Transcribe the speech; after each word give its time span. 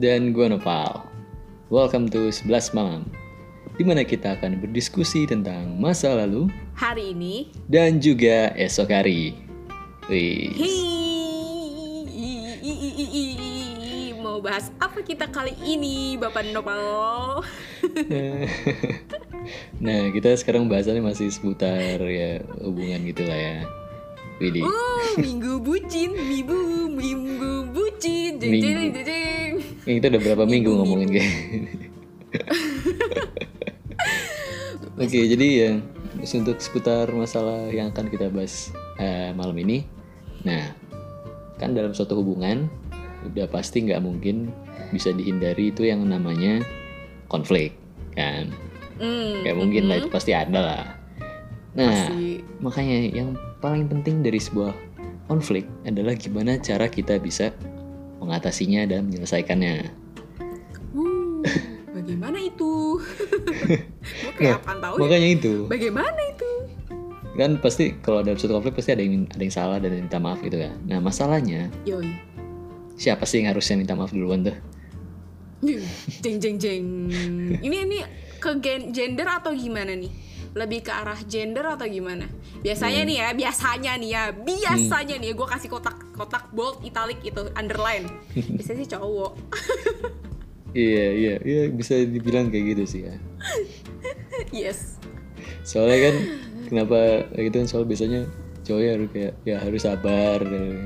Dan 0.00 0.32
gue 0.32 0.48
Nopal. 0.48 1.04
Welcome 1.68 2.08
to 2.16 2.32
11 2.32 2.72
Malam. 2.72 3.04
di 3.76 3.84
mana 3.84 4.00
kita 4.00 4.32
akan 4.36 4.60
berdiskusi 4.60 5.28
tentang 5.28 5.76
masa 5.76 6.16
lalu 6.16 6.48
Hari 6.72 7.12
ini 7.12 7.52
dan 7.68 8.00
juga 8.00 8.48
esok 8.56 8.88
hari. 8.88 9.36
Wih. 10.08 10.56
Mau 14.24 14.40
bahas 14.40 14.72
apa 14.80 15.04
kita 15.04 15.28
kali 15.28 15.52
ini, 15.68 16.16
Bapak 16.16 16.48
Nopal? 16.48 17.44
nah, 19.84 20.02
kita 20.16 20.32
sekarang 20.40 20.64
bahasannya 20.64 21.04
masih 21.04 21.28
seputar 21.28 22.00
ya 22.08 22.40
hubungan 22.64 23.04
gitulah 23.04 23.36
ya. 23.36 23.68
Widih. 24.40 24.64
Uh, 24.64 25.20
minggu 25.20 25.60
bucin, 25.60 26.16
minggu 26.16 26.88
minggu 26.88 27.68
bucin, 27.76 28.40
jeng 28.40 28.52
Minggu. 28.56 29.39
Kita 29.98 30.12
udah 30.14 30.22
berapa 30.22 30.44
minggu 30.46 30.70
ngomongin 30.70 31.08
kayak 31.10 31.32
gini. 31.50 31.70
Oke, 35.00 35.20
jadi 35.26 35.46
ya 35.48 35.70
untuk 36.20 36.60
seputar 36.60 37.08
masalah 37.16 37.72
yang 37.72 37.88
akan 37.90 38.12
kita 38.12 38.28
bahas 38.28 38.70
eh, 39.00 39.32
malam 39.32 39.56
ini. 39.56 39.88
Nah, 40.44 40.76
kan 41.56 41.72
dalam 41.72 41.96
suatu 41.96 42.20
hubungan 42.20 42.68
udah 43.24 43.48
pasti 43.48 43.84
nggak 43.84 44.04
mungkin 44.04 44.52
bisa 44.92 45.12
dihindari 45.12 45.72
itu 45.72 45.88
yang 45.88 46.04
namanya 46.04 46.60
konflik, 47.32 47.72
kan? 48.12 48.52
Hmm, 49.00 49.40
Gak 49.40 49.56
mungkin 49.56 49.88
lah, 49.88 49.96
mhm. 49.96 50.02
itu 50.04 50.08
pasti 50.12 50.32
ada 50.36 50.60
lah. 50.60 50.84
Nah, 51.72 51.88
Pasti. 51.88 52.44
makanya 52.60 52.98
yang 53.14 53.38
paling 53.64 53.88
penting 53.88 54.20
dari 54.20 54.36
sebuah 54.36 54.74
konflik 55.30 55.64
adalah 55.86 56.18
gimana 56.18 56.58
cara 56.58 56.90
kita 56.90 57.16
bisa 57.22 57.54
mengatasinya 58.20 58.86
dan 58.86 59.08
menyelesaikannya. 59.08 59.88
Uh, 60.94 61.42
bagaimana 61.96 62.38
itu? 62.38 62.70
Nah, 64.40 64.56
tahu 64.56 64.96
ya? 64.96 65.02
Makanya 65.04 65.28
itu. 65.36 65.68
Bagaimana 65.68 66.16
itu? 66.32 66.48
kan 67.40 67.56
pasti 67.62 67.96
kalau 68.02 68.20
dalam 68.20 68.36
suatu 68.36 68.58
konflik 68.58 68.76
pasti 68.76 68.92
ada 68.92 69.00
yang 69.00 69.24
ada 69.30 69.40
yang 69.40 69.54
salah 69.54 69.78
dan 69.80 69.96
minta 69.96 70.18
maaf 70.18 70.42
gitu 70.42 70.60
kan 70.60 70.76
nah 70.84 70.98
masalahnya 70.98 71.70
Yoi. 71.88 72.10
siapa 73.00 73.24
sih 73.24 73.40
yang 73.40 73.54
harusnya 73.54 73.80
minta 73.80 73.94
maaf 73.94 74.10
duluan 74.12 74.44
tuh 74.44 74.56
jeng 76.24 76.40
jeng 76.40 76.56
jeng. 76.56 76.84
Ini 77.60 77.76
ini 77.84 77.98
ke 78.40 78.56
gen- 78.64 78.96
gender 78.96 79.28
atau 79.28 79.52
gimana 79.52 79.92
nih? 79.92 80.08
Lebih 80.50 80.86
ke 80.86 80.92
arah 80.92 81.20
gender 81.26 81.62
atau 81.62 81.86
gimana? 81.86 82.26
Biasanya 82.60 83.06
nih 83.06 83.16
ya, 83.22 83.28
biasanya 83.32 83.92
nih 83.96 84.10
ya, 84.10 84.22
biasanya 84.34 85.16
nih 85.22 85.30
gue 85.32 85.46
kasih 85.46 85.70
kotak 85.70 85.96
kotak 86.14 86.50
bold, 86.50 86.82
italic 86.82 87.22
itu 87.22 87.48
underline. 87.54 88.10
Biasanya 88.58 88.78
sih 88.82 88.90
cowok. 88.90 89.32
iya 90.70 91.06
iya 91.10 91.34
iya 91.42 91.62
bisa 91.66 91.98
dibilang 91.98 92.46
kayak 92.46 92.78
gitu 92.78 92.84
sih 92.86 93.00
ya 93.02 93.14
yes. 94.54 95.02
soalnya 95.66 95.98
kan 96.10 96.14
kenapa 96.70 97.26
kayak 97.34 97.44
gitu 97.50 97.56
kan 97.58 97.66
soal 97.66 97.82
biasanya 97.82 98.22
cowok 98.62 98.82
ya 98.82 98.90
harus 98.94 99.08
kayak 99.10 99.32
ya 99.42 99.56
harus 99.58 99.82
sabar 99.82 100.38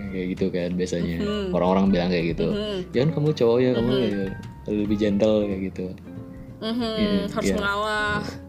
kayak 0.08 0.26
gitu 0.36 0.46
kan 0.48 0.70
biasanya 0.72 1.20
orang-orang 1.52 1.92
bilang 1.92 2.08
kayak 2.08 2.32
gitu 2.32 2.48
ya 2.96 3.04
kan 3.04 3.10
kamu 3.12 3.28
cowok 3.36 3.58
ya 3.60 3.70
kamu 3.76 3.90
ya 3.92 4.24
lebih 4.72 4.96
gentle 4.96 5.44
kayak 5.44 5.62
gitu 5.68 5.86
Mhm, 6.64 6.80
Iya, 6.80 7.28
harus 7.28 7.50
iya. 7.52 7.56
mengalah. 7.60 8.20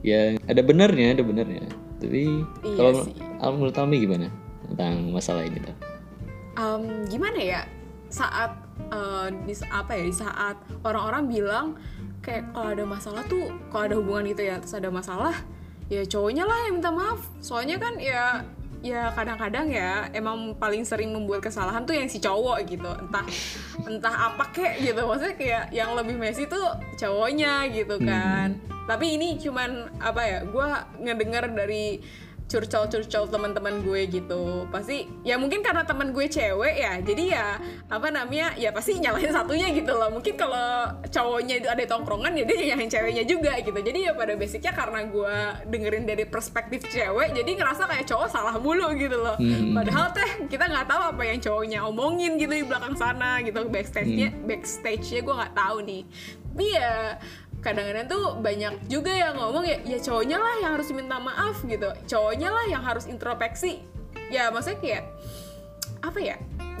ya 0.00 0.36
ada 0.48 0.62
benernya 0.64 1.16
ada 1.16 1.24
benernya 1.24 1.64
tapi 2.00 2.44
Iya 2.64 2.76
kalau 2.76 2.90
al- 3.40 3.54
menurut 3.60 3.76
Almi 3.76 3.96
gimana 4.00 4.28
tentang 4.68 5.12
masalah 5.12 5.44
ini 5.44 5.60
tuh 5.60 5.76
Em, 6.58 7.06
gimana 7.06 7.38
ya? 7.40 7.62
Saat 8.10 8.52
eh, 8.90 9.26
di 9.46 9.54
apa 9.70 9.96
ya? 9.96 10.02
Di 10.04 10.14
saat 10.14 10.56
orang-orang 10.82 11.30
bilang 11.30 11.66
kayak 12.20 12.52
kalau 12.52 12.68
ada 12.74 12.84
masalah 12.84 13.22
tuh, 13.24 13.48
kalau 13.72 13.84
ada 13.86 13.96
hubungan 13.96 14.28
gitu 14.34 14.44
ya, 14.44 14.60
terus 14.60 14.76
ada 14.76 14.90
masalah, 14.92 15.32
ya 15.88 16.04
cowoknya 16.04 16.44
lah 16.44 16.68
yang 16.68 16.82
minta 16.82 16.90
maaf. 16.92 17.22
Soalnya 17.40 17.80
kan 17.80 17.96
ya 17.96 18.44
ya 18.80 19.12
kadang-kadang 19.12 19.68
ya 19.68 20.08
emang 20.16 20.56
paling 20.56 20.88
sering 20.88 21.12
membuat 21.12 21.44
kesalahan 21.44 21.84
tuh 21.84 21.92
yang 21.92 22.08
si 22.08 22.16
cowok 22.16 22.64
gitu 22.64 22.88
entah 22.88 23.24
entah 23.84 24.32
apa 24.32 24.48
kek 24.56 24.80
gitu 24.80 25.04
maksudnya 25.04 25.36
kayak 25.36 25.64
yang 25.68 25.92
lebih 25.92 26.16
messy 26.16 26.48
tuh 26.48 26.64
cowoknya 26.96 27.68
gitu 27.76 28.00
kan 28.00 28.56
tapi 28.90 29.14
ini 29.14 29.38
cuman 29.38 30.02
apa 30.02 30.22
ya 30.26 30.38
gue 30.42 30.68
ngedengar 31.06 31.46
dari 31.54 32.02
curcol-curcol 32.50 33.30
teman-teman 33.30 33.86
gue 33.86 34.10
gitu. 34.10 34.66
Pasti 34.74 35.06
ya 35.22 35.38
mungkin 35.38 35.62
karena 35.62 35.86
teman 35.86 36.10
gue 36.10 36.26
cewek 36.26 36.74
ya 36.82 36.98
jadi 36.98 37.24
ya 37.30 37.46
apa 37.86 38.10
namanya 38.10 38.58
ya 38.58 38.74
pasti 38.74 38.98
nyalahin 38.98 39.30
satunya 39.30 39.70
gitu 39.70 39.94
loh. 39.94 40.10
Mungkin 40.10 40.34
kalau 40.34 40.90
cowoknya 41.06 41.62
itu 41.62 41.68
ada 41.70 41.84
tongkrongan 41.86 42.34
ya 42.34 42.42
dia 42.42 42.74
nyalahin 42.74 42.90
ceweknya 42.90 43.24
juga 43.24 43.54
gitu. 43.62 43.78
Jadi 43.78 43.98
ya 44.10 44.12
pada 44.18 44.34
basicnya 44.34 44.74
karena 44.74 45.00
gue 45.06 45.36
dengerin 45.70 46.04
dari 46.10 46.24
perspektif 46.26 46.90
cewek 46.90 47.38
jadi 47.38 47.50
ngerasa 47.54 47.86
kayak 47.86 48.10
cowok 48.10 48.28
salah 48.28 48.58
mulu 48.58 48.90
gitu 48.98 49.14
loh. 49.14 49.38
Hmm. 49.38 49.72
padahal 49.72 50.10
teh 50.10 50.50
kita 50.50 50.66
nggak 50.66 50.90
tahu 50.90 51.02
apa 51.14 51.22
yang 51.22 51.38
cowoknya 51.38 51.78
omongin 51.86 52.34
gitu 52.34 52.50
di 52.50 52.66
belakang 52.66 52.98
sana 52.98 53.38
gitu. 53.46 53.62
Backstage-nya 53.70 54.34
backstage-nya 54.42 55.22
gue 55.22 55.34
nggak 55.38 55.54
tahu 55.54 55.76
nih. 55.86 56.02
Tapi 56.50 56.66
ya 56.74 57.14
kadang-kadang 57.60 58.08
tuh 58.08 58.24
banyak 58.40 58.74
juga 58.88 59.12
yang 59.12 59.36
ngomong 59.36 59.64
ya 59.68 59.76
ya 59.84 60.00
cowoknya 60.00 60.40
lah 60.40 60.54
yang 60.64 60.72
harus 60.80 60.88
minta 60.96 61.16
maaf 61.20 61.60
gitu. 61.64 61.88
Cowoknya 62.08 62.48
lah 62.48 62.64
yang 62.68 62.82
harus 62.82 63.04
introspeksi. 63.04 63.84
Ya 64.32 64.48
maksudnya 64.48 64.80
kayak 64.80 65.04
apa 66.00 66.18
ya? 66.20 66.36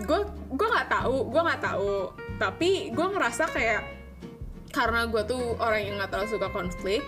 Gue 0.08 0.24
gue 0.48 0.68
nggak 0.68 0.88
tahu 0.88 1.28
gue 1.28 1.40
nggak 1.44 1.62
tahu. 1.62 1.92
Tapi 2.40 2.70
gue 2.96 3.06
ngerasa 3.12 3.44
kayak 3.52 3.84
karena 4.72 5.04
gue 5.04 5.22
tuh 5.28 5.58
orang 5.60 5.80
yang 5.84 5.94
nggak 6.00 6.10
terlalu 6.14 6.28
suka 6.32 6.48
konflik 6.48 7.04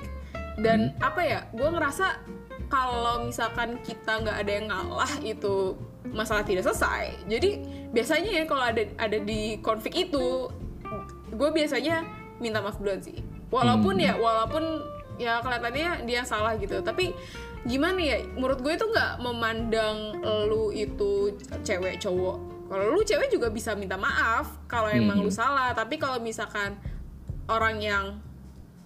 dan 0.60 0.92
apa 1.00 1.20
ya? 1.24 1.40
Gue 1.56 1.72
ngerasa 1.72 2.20
kalau 2.68 3.24
misalkan 3.24 3.80
kita 3.80 4.20
nggak 4.20 4.36
ada 4.36 4.52
yang 4.52 4.66
ngalah 4.68 5.12
itu 5.24 5.80
masalah 6.12 6.44
tidak 6.44 6.68
selesai. 6.68 7.16
Jadi 7.24 7.64
biasanya 7.88 8.30
ya 8.36 8.44
kalau 8.44 8.68
ada 8.68 8.84
ada 9.00 9.16
di 9.16 9.56
konflik 9.64 9.96
itu 9.96 10.52
gue 11.32 11.48
biasanya 11.48 12.04
minta 12.36 12.60
maaf 12.60 12.76
duluan 12.76 13.00
sih 13.00 13.31
walaupun 13.52 14.00
ya 14.00 14.16
walaupun 14.16 14.64
ya 15.20 15.38
kelihatannya 15.44 16.08
dia 16.08 16.24
salah 16.24 16.56
gitu. 16.56 16.80
Tapi 16.80 17.12
gimana 17.62 18.00
ya 18.00 18.18
menurut 18.34 18.58
gue 18.58 18.74
itu 18.74 18.86
nggak 18.88 19.20
memandang 19.20 20.18
lu 20.48 20.72
itu 20.72 21.36
cewek 21.62 22.00
cowok. 22.00 22.38
Kalau 22.72 22.84
lu 22.88 23.04
cewek 23.04 23.28
juga 23.28 23.52
bisa 23.52 23.76
minta 23.76 24.00
maaf 24.00 24.48
kalau 24.64 24.88
emang 24.88 25.20
lu 25.20 25.28
salah. 25.28 25.70
Tapi 25.70 26.00
kalau 26.00 26.16
misalkan 26.18 26.74
orang 27.46 27.76
yang 27.78 28.04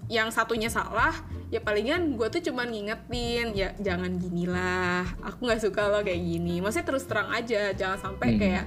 yang 0.06 0.30
satunya 0.30 0.70
salah 0.70 1.10
ya 1.50 1.58
palingan 1.58 2.14
gue 2.14 2.26
tuh 2.30 2.38
cuman 2.38 2.70
ngingetin 2.70 3.50
ya 3.58 3.74
jangan 3.82 4.18
gini 4.18 4.46
lah 4.46 5.02
aku 5.18 5.46
nggak 5.46 5.62
suka 5.62 5.86
lo 5.86 6.02
kayak 6.02 6.18
gini. 6.18 6.58
Maksudnya 6.58 6.86
terus 6.86 7.06
terang 7.06 7.30
aja 7.30 7.70
jangan 7.74 7.98
sampai 7.98 8.34
Hmm. 8.34 8.38
kayak 8.42 8.64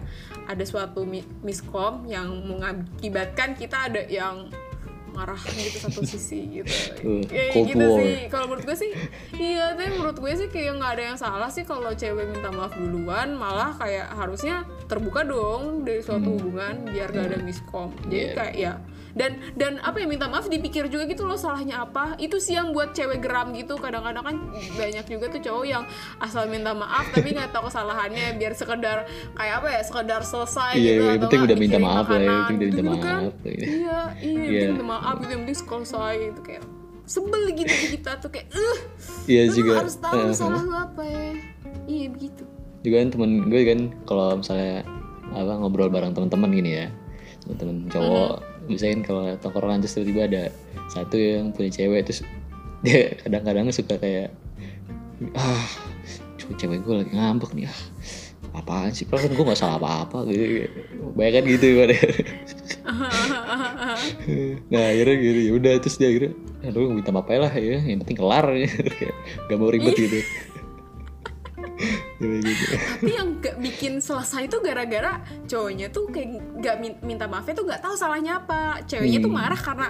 ada 0.48 0.64
suatu 0.64 1.04
mi- 1.04 1.28
miskom 1.44 2.08
yang 2.08 2.28
mengakibatkan 2.48 3.56
kita 3.56 3.92
ada 3.92 4.04
yang 4.08 4.48
marah 5.12 5.38
gitu 5.38 5.78
satu 5.80 6.02
sisi 6.04 6.62
gitu 6.62 6.72
ya 7.30 7.52
Cold 7.52 7.66
gitu 7.68 7.86
War. 7.86 8.00
sih 8.00 8.14
kalau 8.28 8.46
menurut 8.48 8.66
gue 8.66 8.78
sih 8.78 8.92
iya 9.36 9.74
tapi 9.74 9.90
menurut 9.92 10.18
gue 10.18 10.34
sih 10.36 10.48
kayak 10.48 10.78
nggak 10.78 10.92
ada 10.96 11.04
yang 11.14 11.18
salah 11.18 11.50
sih 11.50 11.64
kalau 11.64 11.92
cewek 11.92 12.30
minta 12.30 12.50
maaf 12.50 12.74
duluan 12.74 13.34
malah 13.34 13.74
kayak 13.76 14.10
harusnya 14.12 14.64
terbuka 14.86 15.22
dong 15.22 15.84
dari 15.84 16.00
suatu 16.00 16.36
hubungan 16.36 16.86
biar 16.86 17.10
gak 17.10 17.26
ada 17.30 17.38
miskom 17.40 17.94
jadi 18.06 18.18
Iya. 18.20 18.34
kayak 18.36 18.56
ya 18.56 18.74
dan 19.20 19.36
dan 19.54 19.84
apa 19.84 20.00
ya 20.00 20.08
minta 20.08 20.26
maaf 20.26 20.48
dipikir 20.48 20.88
juga 20.88 21.04
gitu 21.06 21.28
loh 21.28 21.36
salahnya 21.36 21.84
apa. 21.84 22.16
Itu 22.16 22.40
sih 22.40 22.56
yang 22.56 22.72
buat 22.72 22.96
cewek 22.96 23.20
geram 23.20 23.52
gitu. 23.52 23.76
Kadang-kadang 23.76 24.24
kan 24.24 24.36
banyak 24.74 25.04
juga 25.06 25.28
tuh 25.28 25.44
cowok 25.44 25.66
yang 25.68 25.84
asal 26.18 26.48
minta 26.48 26.72
maaf 26.72 27.12
tapi 27.12 27.36
nggak 27.36 27.52
tahu 27.52 27.68
kesalahannya. 27.68 28.40
Biar 28.40 28.56
sekedar 28.56 29.04
kayak 29.36 29.54
apa 29.60 29.68
ya 29.70 29.82
sekedar 29.84 30.22
selesai 30.24 30.72
Iya, 30.74 30.84
gitu 30.88 31.02
yang 31.04 31.12
atau 31.12 31.24
penting 31.28 31.42
udah 31.44 31.58
minta 31.60 31.78
maaf 31.78 32.06
lah 32.08 32.16
ya, 32.16 32.32
penting 32.48 32.56
udah 32.56 32.64
minta 32.64 32.80
gitu-gitu 32.80 33.04
kan. 33.04 33.20
maaf, 33.20 33.36
gitu. 33.36 33.48
iya. 33.52 33.60
Iya 33.60 34.00
Iya. 34.24 34.32
yang 34.32 34.48
penting 34.48 34.72
minta 34.72 34.86
maaf 34.88 35.16
gitu 35.20 35.32
yang 35.36 35.42
penting 35.44 35.60
selesai 35.60 36.16
itu 36.32 36.42
kayak 36.42 36.64
sebel 37.04 37.42
gitu 37.52 37.74
kita 37.98 38.12
tuh 38.18 38.30
kayak 38.30 38.48
eh 38.54 38.78
iya 39.28 39.42
lu 39.50 39.54
juga. 39.54 39.72
harus 39.82 39.96
tahu 39.98 40.16
eh, 40.16 40.32
salah 40.32 40.62
lu 40.62 40.74
apa 40.74 41.02
ya. 41.04 41.26
Iya 41.84 42.08
begitu. 42.08 42.44
Juga 42.80 42.96
kan 43.04 43.10
temen 43.12 43.32
gue 43.46 43.62
kan 43.68 43.80
kalau 44.06 44.40
misalnya 44.40 44.88
apa 45.30 45.52
ngobrol 45.58 45.92
bareng 45.92 46.16
teman-teman 46.16 46.50
gini 46.50 46.72
ya 46.72 46.88
teman-teman 47.44 47.76
cowok 47.90 48.34
misalnya 48.70 49.04
kalau 49.04 49.24
tongkrongan 49.42 49.82
terus 49.82 49.98
tiba-tiba 49.98 50.22
ada 50.30 50.44
satu 50.94 51.18
yang 51.18 51.50
punya 51.52 51.74
cewek 51.74 52.06
terus 52.06 52.22
dia 52.86 53.18
kadang-kadang 53.26 53.74
suka 53.74 53.98
kayak 53.98 54.30
ah 55.36 55.68
cewek 56.56 56.82
gue 56.82 56.96
lagi 57.06 57.14
ngambek 57.14 57.52
nih 57.54 57.70
ah 57.70 57.80
apaan 58.58 58.90
sih? 58.90 59.06
Kalau 59.06 59.22
kan 59.22 59.32
gue 59.32 59.46
nggak 59.46 59.60
salah 59.60 59.78
apa-apa. 59.78 60.26
Gitu 60.26 60.66
banyak 61.14 61.34
kan 61.34 61.44
gitu 61.46 61.66
pada 61.78 61.96
nah 64.74 64.84
akhirnya 64.90 65.16
gitu 65.22 65.40
ya 65.46 65.52
udah 65.54 65.74
terus 65.82 65.96
dia 66.02 66.10
akhirnya 66.10 66.34
aduh 66.66 66.92
minta 66.92 67.14
maaf 67.14 67.30
aja 67.30 67.40
lah 67.46 67.54
ya 67.54 67.78
yang 67.82 68.00
penting 68.04 68.18
kelar. 68.18 68.46
Ya 68.58 68.70
gak 69.48 69.58
mau 69.58 69.70
ribet 69.70 69.96
gitu. 69.96 70.20
Kayak 70.20 70.49
gitu. 72.20 72.64
tapi 72.76 73.12
yang 73.12 73.40
gak 73.40 73.56
bikin 73.58 73.94
selesai 73.98 74.46
itu 74.46 74.60
gara-gara 74.60 75.18
cowoknya 75.46 75.88
tuh 75.88 76.06
kayak 76.06 76.30
gak 76.58 76.76
min- 76.78 77.00
minta 77.02 77.26
maafnya 77.26 77.54
tuh 77.54 77.66
gak 77.66 77.80
tahu 77.80 77.96
salahnya 77.96 78.38
apa 78.38 78.84
ceweknya 78.84 79.20
tuh 79.20 79.28
Hmm. 79.28 79.40
marah 79.40 79.56
karena 79.58 79.88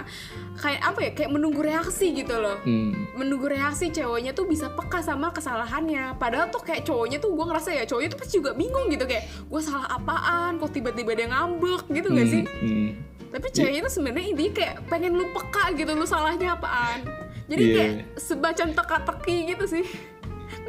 kayak 0.56 0.80
apa 0.80 0.98
ya 1.00 1.10
kayak 1.12 1.30
menunggu 1.30 1.60
reaksi 1.60 2.06
gitu 2.12 2.34
loh 2.34 2.54
Hmm. 2.60 2.94
menunggu 3.14 3.46
reaksi 3.46 3.90
cowoknya 3.90 4.30
tuh 4.30 4.44
bisa 4.44 4.70
peka 4.70 5.00
sama 5.00 5.30
kesalahannya 5.30 6.14
padahal 6.16 6.48
tuh 6.48 6.60
kayak 6.60 6.82
cowoknya 6.82 7.18
tuh 7.18 7.30
gue 7.30 7.44
ngerasa 7.44 7.70
ya 7.72 7.82
cowoknya 7.84 8.08
tuh 8.08 8.18
pasti 8.18 8.32
juga 8.36 8.50
bingung 8.52 8.86
gitu 8.88 9.04
kayak 9.04 9.26
gue 9.42 9.60
salah 9.60 9.90
apaan 9.90 10.56
kok 10.56 10.70
tiba-tiba 10.70 11.12
dia 11.12 11.26
ngambek 11.26 11.82
gitu 11.88 12.08
gak 12.08 12.28
sih 12.28 12.42
Hmm. 12.46 12.90
tapi 13.28 13.46
ceweknya 13.48 13.80
tuh 13.82 13.92
sebenarnya 13.92 14.28
intinya 14.28 14.52
kayak 14.54 14.74
pengen 14.86 15.12
lu 15.12 15.26
peka 15.30 15.74
gitu 15.74 15.90
lu 15.90 16.02
salahnya 16.04 16.54
apaan 16.54 17.02
jadi 17.46 17.62
Iya. 17.64 17.74
kayak 17.74 17.92
sebacan 18.16 18.70
teka-teki 18.70 19.36
gitu 19.48 19.64
sih 19.68 19.86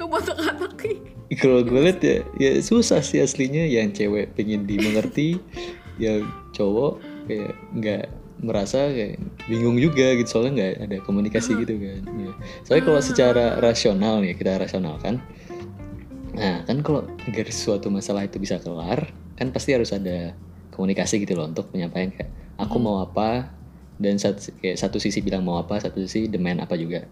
ngebuat 0.02 0.24
teka-teki. 0.26 0.94
Kalau 1.40 1.64
gue 1.64 1.80
liat 1.80 2.00
ya, 2.02 2.18
ya 2.42 2.52
susah 2.60 3.00
sih 3.06 3.22
aslinya. 3.22 3.64
Yang 3.64 4.04
cewek 4.04 4.34
pengen 4.36 4.68
dimengerti, 4.68 5.38
yang 6.02 6.26
cowok 6.52 7.00
kayak 7.30 7.54
nggak 7.78 8.04
merasa 8.42 8.90
kayak 8.90 9.22
bingung 9.46 9.78
juga 9.78 10.18
gitu. 10.18 10.28
Soalnya 10.28 10.52
nggak 10.58 10.74
ada 10.90 10.98
komunikasi 11.06 11.56
gitu 11.62 11.78
kan. 11.78 12.02
Ya. 12.18 12.32
Soalnya 12.66 12.84
kalau 12.90 13.02
secara 13.06 13.46
rasional 13.62 14.26
nih 14.26 14.34
kita 14.36 14.58
rasional 14.58 14.98
kan, 15.00 15.22
nah 16.36 16.66
kan 16.66 16.82
kalau 16.82 17.06
agar 17.30 17.48
suatu 17.54 17.88
masalah 17.94 18.26
itu 18.26 18.42
bisa 18.42 18.58
kelar 18.60 19.14
kan 19.38 19.54
pasti 19.54 19.74
harus 19.74 19.94
ada 19.94 20.34
komunikasi 20.74 21.22
gitu 21.22 21.38
loh 21.38 21.50
untuk 21.50 21.70
menyampaikan 21.72 22.12
kayak 22.12 22.32
aku 22.58 22.76
mau 22.82 23.06
apa? 23.06 23.54
Dan 24.02 24.18
satu, 24.18 24.50
kayak 24.58 24.82
satu 24.82 24.98
sisi 24.98 25.22
bilang 25.22 25.46
mau 25.46 25.62
apa, 25.62 25.78
satu 25.78 26.02
sisi 26.02 26.26
demand 26.26 26.66
apa 26.66 26.74
juga. 26.74 27.06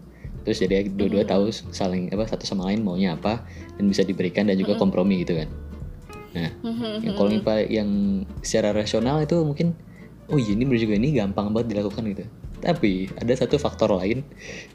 Terus 0.44 0.58
jadi 0.64 0.88
dua-dua 0.88 1.26
tahu 1.28 1.52
saling 1.52 2.08
apa 2.10 2.24
satu 2.24 2.48
sama 2.48 2.72
lain 2.72 2.80
maunya 2.80 3.14
apa 3.14 3.44
dan 3.76 3.84
bisa 3.86 4.02
diberikan 4.06 4.48
dan 4.48 4.56
juga 4.56 4.76
kompromi 4.80 5.22
gitu 5.22 5.36
kan. 5.36 5.48
Nah, 6.30 6.50
yang 7.02 7.14
kalau 7.18 7.30
yang, 7.66 7.90
secara 8.40 8.70
rasional 8.70 9.18
itu 9.20 9.36
mungkin 9.42 9.74
oh 10.30 10.38
iya 10.38 10.54
ini 10.54 10.62
bener 10.62 10.80
juga 10.80 10.94
ini 10.94 11.10
gampang 11.12 11.50
banget 11.50 11.76
dilakukan 11.76 12.02
gitu. 12.14 12.24
Tapi 12.60 13.08
ada 13.16 13.32
satu 13.34 13.56
faktor 13.56 13.92
lain 13.96 14.22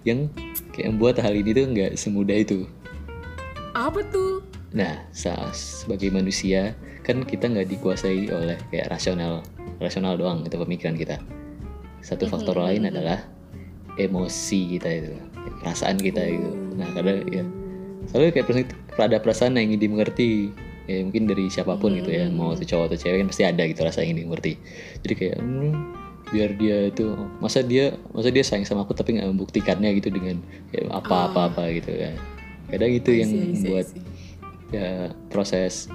yang 0.04 0.28
kayak 0.74 0.94
membuat 0.94 1.22
hal 1.22 1.32
ini 1.32 1.54
tuh 1.54 1.66
nggak 1.70 1.92
semudah 1.96 2.38
itu. 2.38 2.68
apa 3.76 4.00
tuh 4.08 4.40
Nah, 4.76 5.08
sebagai 5.56 6.12
manusia 6.12 6.76
kan 7.08 7.24
kita 7.24 7.48
nggak 7.48 7.72
dikuasai 7.72 8.28
oleh 8.28 8.60
kayak 8.68 8.92
rasional, 8.92 9.40
rasional 9.80 10.20
doang 10.20 10.44
itu 10.44 10.60
pemikiran 10.60 11.00
kita. 11.00 11.16
Satu 12.04 12.28
faktor 12.28 12.60
lain 12.60 12.84
adalah 12.84 13.24
emosi 13.96 14.76
kita 14.76 14.90
itu, 14.92 15.16
perasaan 15.62 15.98
kita 16.00 16.22
itu. 16.24 16.52
Nah, 16.76 16.88
kadang 16.92 17.24
ya, 17.30 17.44
soalnya 18.12 18.32
kayak 18.36 18.46
perasaan, 18.48 18.68
ada 19.00 19.18
perasaan 19.22 19.54
yang 19.60 19.74
ingin 19.74 19.92
dimengerti, 19.92 20.52
ya 20.86 21.04
mungkin 21.04 21.30
dari 21.30 21.46
siapa 21.48 21.78
pun 21.80 21.96
gitu 21.98 22.12
ya, 22.12 22.28
mau 22.32 22.54
itu 22.54 22.68
cowok 22.68 22.94
atau 22.94 22.98
cewek 23.00 23.18
kan 23.26 23.28
pasti 23.32 23.44
ada 23.44 23.64
gitu 23.66 23.80
rasa 23.84 24.04
yang 24.04 24.16
ingin 24.16 24.28
dimengerti. 24.28 24.54
Jadi 25.06 25.14
kayak 25.16 25.38
hmm, 25.40 25.72
biar 26.34 26.50
dia 26.58 26.78
itu, 26.92 27.06
masa 27.40 27.60
dia, 27.64 27.96
masa 28.12 28.30
dia 28.34 28.44
sayang 28.44 28.66
sama 28.68 28.84
aku 28.84 28.94
tapi 28.98 29.18
nggak 29.18 29.30
membuktikannya 29.32 29.90
gitu 29.98 30.10
dengan 30.12 30.42
kayak 30.74 30.92
apa-apa-apa 30.92 31.72
gitu 31.78 31.92
kan. 31.96 32.16
Kadang 32.66 32.92
itu 32.98 33.12
yang 33.14 33.30
membuat 33.30 33.88
ya 34.74 35.14
proses 35.30 35.88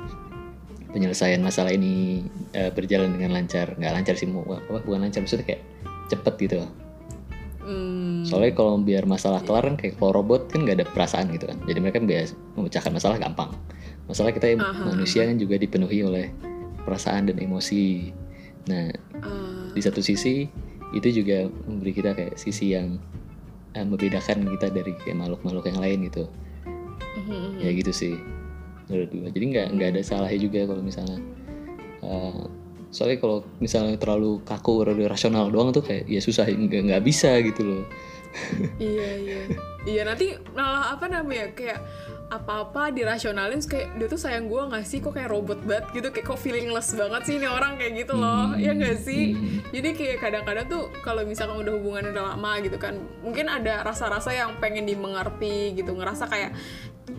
penyelesaian 0.91 1.43
masalah 1.43 1.71
ini 1.71 2.27
eh, 2.55 2.71
berjalan 2.75 3.15
dengan 3.15 3.35
lancar 3.35 3.79
nggak 3.79 3.95
lancar 3.95 4.15
sih 4.19 4.27
apa 4.27 4.83
bukan 4.83 5.07
lancar 5.07 5.23
maksudnya 5.23 5.47
kayak 5.47 5.63
cepet 6.11 6.35
gitu 6.51 6.57
Hmm, 7.61 8.25
soalnya 8.25 8.57
kalau 8.57 8.81
biar 8.81 9.05
masalah 9.05 9.45
kelar 9.45 9.69
kan 9.69 9.77
kayak 9.77 10.01
kalau 10.01 10.17
robot 10.17 10.49
kan 10.49 10.65
nggak 10.65 10.81
ada 10.81 10.87
perasaan 10.89 11.29
gitu 11.33 11.45
kan. 11.49 11.59
Jadi 11.69 11.79
mereka 11.79 11.99
biasa 12.01 12.33
memecahkan 12.57 12.93
masalah 12.93 13.17
gampang. 13.21 13.51
Masalah 14.09 14.33
kita 14.33 14.57
Aha. 14.57 14.85
manusia 14.89 15.29
kan 15.29 15.37
juga 15.37 15.61
dipenuhi 15.61 16.01
oleh 16.03 16.33
perasaan 16.83 17.29
dan 17.29 17.37
emosi. 17.37 18.11
Nah 18.69 18.89
ah, 19.21 19.69
di 19.77 19.81
satu 19.85 20.01
sisi 20.01 20.49
itu 20.91 21.09
juga 21.23 21.47
memberi 21.69 21.93
kita 21.95 22.17
kayak 22.17 22.35
sisi 22.41 22.73
yang 22.75 22.97
eh, 23.77 23.85
membedakan 23.85 24.49
kita 24.57 24.73
dari 24.73 24.97
kayak 25.05 25.21
makhluk-makhluk 25.21 25.69
yang 25.69 25.79
lain 25.79 25.99
gitu. 26.09 26.25
Mhm, 27.21 27.61
ya 27.61 27.71
gitu 27.77 27.93
sih 27.93 28.15
menurut 28.91 29.11
gue 29.15 29.31
jadi 29.31 29.45
nggak 29.55 29.67
nggak 29.79 29.89
ada 29.95 30.03
salahnya 30.03 30.41
juga 30.43 30.61
kalau 30.67 30.83
misalnya 30.83 31.19
eh, 32.03 32.45
soalnya 32.91 33.23
kalau 33.23 33.47
misalnya 33.63 33.95
terlalu 33.97 34.43
kaku 34.43 34.83
terlalu 34.83 35.07
rasional 35.07 35.47
doang 35.49 35.71
tuh 35.71 35.83
kayak 35.83 36.11
ya 36.11 36.19
susah 36.19 36.47
nggak 36.47 36.91
nggak 36.91 37.03
bisa 37.07 37.39
gitu 37.43 37.63
loh. 37.63 37.85
Iya 38.79 39.09
iya. 39.27 39.41
Iya 39.83 40.03
nanti 40.07 40.37
malah 40.55 40.95
apa 40.95 41.11
namanya 41.11 41.51
kayak 41.57 41.83
apa-apa 42.31 42.95
dirasionalin 42.95 43.59
kayak 43.59 43.99
dia 43.99 44.07
tuh 44.07 44.21
sayang 44.23 44.47
gue 44.47 44.63
nggak 44.63 44.87
sih? 44.87 45.03
Kok 45.03 45.19
kayak 45.19 45.31
robot 45.35 45.61
banget 45.67 45.91
gitu 45.91 46.09
kayak 46.15 46.27
kok 46.31 46.39
feelingless 46.39 46.95
banget 46.95 47.23
sih 47.27 47.35
ini 47.43 47.51
orang 47.51 47.75
kayak 47.75 48.07
gitu 48.07 48.15
loh. 48.15 48.55
Ya 48.55 48.71
nggak 48.71 48.97
sih? 49.03 49.35
Jadi 49.75 49.89
kayak 49.99 50.17
kadang-kadang 50.23 50.67
tuh 50.71 50.83
kalau 51.03 51.27
misalkan 51.27 51.59
udah 51.59 51.73
hubungan 51.75 52.15
udah 52.15 52.35
lama 52.35 52.53
gitu 52.63 52.79
kan 52.79 52.95
mungkin 53.27 53.51
ada 53.51 53.83
rasa-rasa 53.83 54.31
yang 54.31 54.55
pengen 54.63 54.87
dimengerti 54.87 55.75
gitu 55.75 55.91
ngerasa 55.93 56.31
kayak 56.31 56.55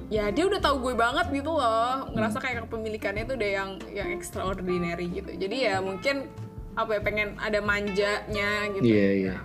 ya 0.08 0.32
dia 0.32 0.48
udah 0.48 0.64
tahu 0.64 0.80
gue 0.90 0.94
banget 0.96 1.28
gitu 1.36 1.52
loh. 1.52 2.08
Ngerasa 2.16 2.40
kayak 2.40 2.72
kepemilikannya 2.72 3.28
tuh 3.28 3.36
udah 3.36 3.52
yang 3.52 3.70
yang 3.92 4.10
extraordinary 4.16 5.12
gitu. 5.12 5.36
Jadi 5.36 5.68
ya 5.68 5.84
mungkin 5.84 6.32
apa 6.72 6.96
ya 6.96 7.02
pengen 7.04 7.36
ada 7.36 7.60
manjanya 7.60 8.72
gitu. 8.72 8.88
Iya, 8.88 9.10
iya. 9.12 9.36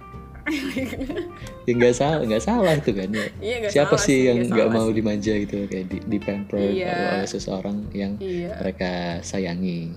Ya 1.62 1.72
nggak 1.72 1.92
salah 1.92 2.22
nggak 2.22 2.40
salah 2.40 2.72
itu 2.72 2.90
kan 2.90 3.08
ya 3.08 3.26
Iya, 3.36 3.56
nggak 3.60 3.72
siapa 3.72 3.88
salah 3.92 4.04
sih 4.04 4.18
yang 4.24 4.38
nggak 4.44 4.68
mau 4.68 4.86
sih. 4.86 4.94
dimanja 4.94 5.32
gitu 5.36 5.56
kayak 5.64 5.86
di, 5.86 5.98
di 6.00 6.18
pamper 6.18 6.58
Iya. 6.60 6.94
oleh 7.16 7.26
seseorang 7.26 7.76
yang 7.92 8.12
Iya. 8.16 8.52
mereka 8.56 8.90
sayangi 9.20 9.90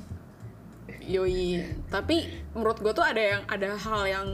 Yoi, 1.01 1.57
tapi 1.87 2.21
menurut 2.53 2.77
gue 2.77 2.91
tuh 2.91 3.01
ada 3.01 3.17
yang 3.17 3.41
ada 3.47 3.73
hal 3.73 4.05
yang 4.05 4.27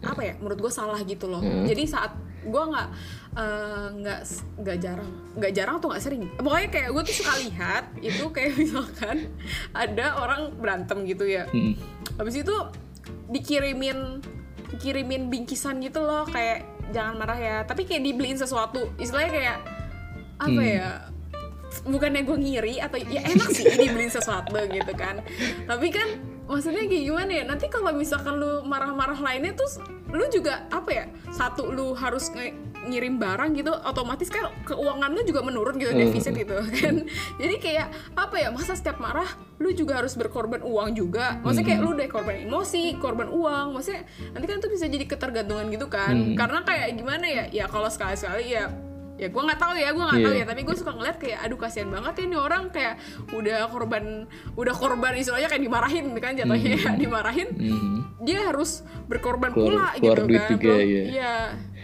apa 0.00 0.22
ya? 0.22 0.34
Menurut 0.38 0.56
gue 0.58 0.72
salah 0.72 0.96
gitu 0.98 1.28
loh. 1.28 1.36
Hmm. 1.38 1.68
Jadi 1.68 1.84
saat 1.84 2.16
gue 2.40 2.62
nggak 2.64 2.88
eh, 3.34 3.86
nggak 3.94 4.20
s- 4.22 4.40
nggak 4.56 4.78
jarang, 4.78 5.04
nggak 5.36 5.52
jarang 5.52 5.76
atau 5.76 5.92
nggak 5.92 6.00
sering. 6.00 6.24
Pokoknya 6.34 6.68
kayak 6.70 6.88
gue 6.90 7.02
tuh 7.04 7.14
suka 7.14 7.32
lihat 7.38 7.84
itu 8.00 8.24
kayak 8.26 8.56
misalkan 8.56 9.28
ada 9.70 10.16
orang 10.16 10.48
berantem 10.54 11.04
gitu 11.04 11.28
ya. 11.28 11.44
Mm-mm. 11.50 11.76
Habis 12.16 12.40
itu 12.40 12.56
dikirimin 13.28 14.24
dikirimin 14.68 15.28
bingkisan 15.28 15.80
gitu 15.80 16.00
loh 16.00 16.24
kayak 16.24 16.64
jangan 16.90 17.14
marah 17.16 17.38
ya. 17.38 17.56
Tapi 17.62 17.84
kayak 17.84 18.02
dibeliin 18.02 18.36
sesuatu. 18.36 18.92
Istilahnya 18.96 19.30
kayak 19.30 19.56
apa 20.38 20.50
Hmm. 20.50 20.62
ya? 20.62 20.90
bukannya 21.84 22.24
gue 22.24 22.38
ngiri 22.38 22.74
atau 22.80 22.96
ya 22.96 23.20
enak 23.20 23.52
sih 23.52 23.68
dibeliin 23.68 24.08
sesuatu 24.08 24.56
gitu 24.72 24.92
kan 24.96 25.20
tapi 25.68 25.92
kan 25.92 26.16
maksudnya 26.48 26.82
kayak 26.82 27.04
gimana 27.04 27.30
ya? 27.30 27.44
Nanti 27.44 27.68
kalau 27.68 27.92
misalkan 27.92 28.34
lu 28.34 28.64
marah-marah 28.64 29.16
lainnya 29.16 29.52
terus 29.52 29.76
lu 30.08 30.24
juga 30.26 30.64
apa 30.68 30.88
ya 30.88 31.04
satu 31.28 31.68
lu 31.68 31.92
harus 31.92 32.32
nge- 32.32 32.56
ngirim 32.80 33.20
barang 33.20 33.52
gitu 33.52 33.68
otomatis 33.68 34.26
kan 34.26 34.48
keuangan 34.64 35.12
lu 35.12 35.20
juga 35.22 35.44
menurun 35.44 35.76
gitu 35.76 35.90
Hmm. 35.90 36.00
defisit 36.00 36.32
gitu 36.32 36.56
kan? 36.80 37.04
Jadi 37.36 37.54
kayak 37.58 37.86
apa 38.14 38.34
ya 38.34 38.48
masa 38.48 38.72
setiap 38.72 38.96
marah 38.96 39.28
lu 39.58 39.68
juga 39.70 40.00
harus 40.00 40.14
berkorban 40.14 40.62
uang 40.62 40.94
juga. 40.94 41.36
Maksudnya 41.38 41.66
kayak 41.68 41.80
lu 41.80 41.92
udah 41.92 42.08
korban 42.08 42.36
emosi 42.40 42.96
korban 42.96 43.28
uang 43.28 43.66
maksudnya 43.70 44.02
nanti 44.32 44.46
kan 44.46 44.56
itu 44.56 44.68
bisa 44.68 44.86
jadi 44.86 45.04
ketergantungan 45.04 45.68
gitu 45.68 45.86
kan. 45.86 46.16
Karena 46.32 46.64
kayak 46.64 46.96
gimana 46.96 47.26
ya? 47.26 47.44
Ya 47.52 47.64
kalau 47.66 47.86
sekali-sekali 47.86 48.48
ya 48.48 48.72
ya 49.18 49.28
gue 49.28 49.42
nggak 49.42 49.58
tahu 49.58 49.74
ya 49.74 49.90
gue 49.90 50.00
nggak 50.00 50.20
tahu 50.20 50.32
Iya. 50.32 50.40
ya. 50.40 50.46
Tapi 50.46 50.60
gue 50.62 50.74
suka 50.74 50.92
ngeliat 50.92 51.16
kayak 51.16 51.38
aduh 51.42 51.58
kasihan 51.58 51.88
banget 51.88 52.12
ya 52.14 52.24
ini 52.24 52.36
orang. 52.36 52.62
Kayak 52.70 52.94
udah 53.30 53.58
korban 53.66 54.04
udah 54.54 54.74
korban 54.74 55.12
istilahnya 55.12 55.46
kayak 55.46 55.60
dimarahin 55.60 56.06
kan 56.16 56.32
jatuhnya. 56.32 56.70
Ya 56.72 56.90
dimarahin 57.02 57.48
Mhm. 57.50 57.98
dia 58.20 58.46
harus 58.46 58.80
berkorban 59.04 59.50
Keluar- 59.50 59.66
pula 59.68 59.86
keluar 59.94 60.16
gitu 60.16 60.26
duit 60.26 60.38
kan. 60.38 60.50
juga, 60.50 60.72
Belum- 60.72 60.86
iya. 60.86 61.02
iya 61.04 61.34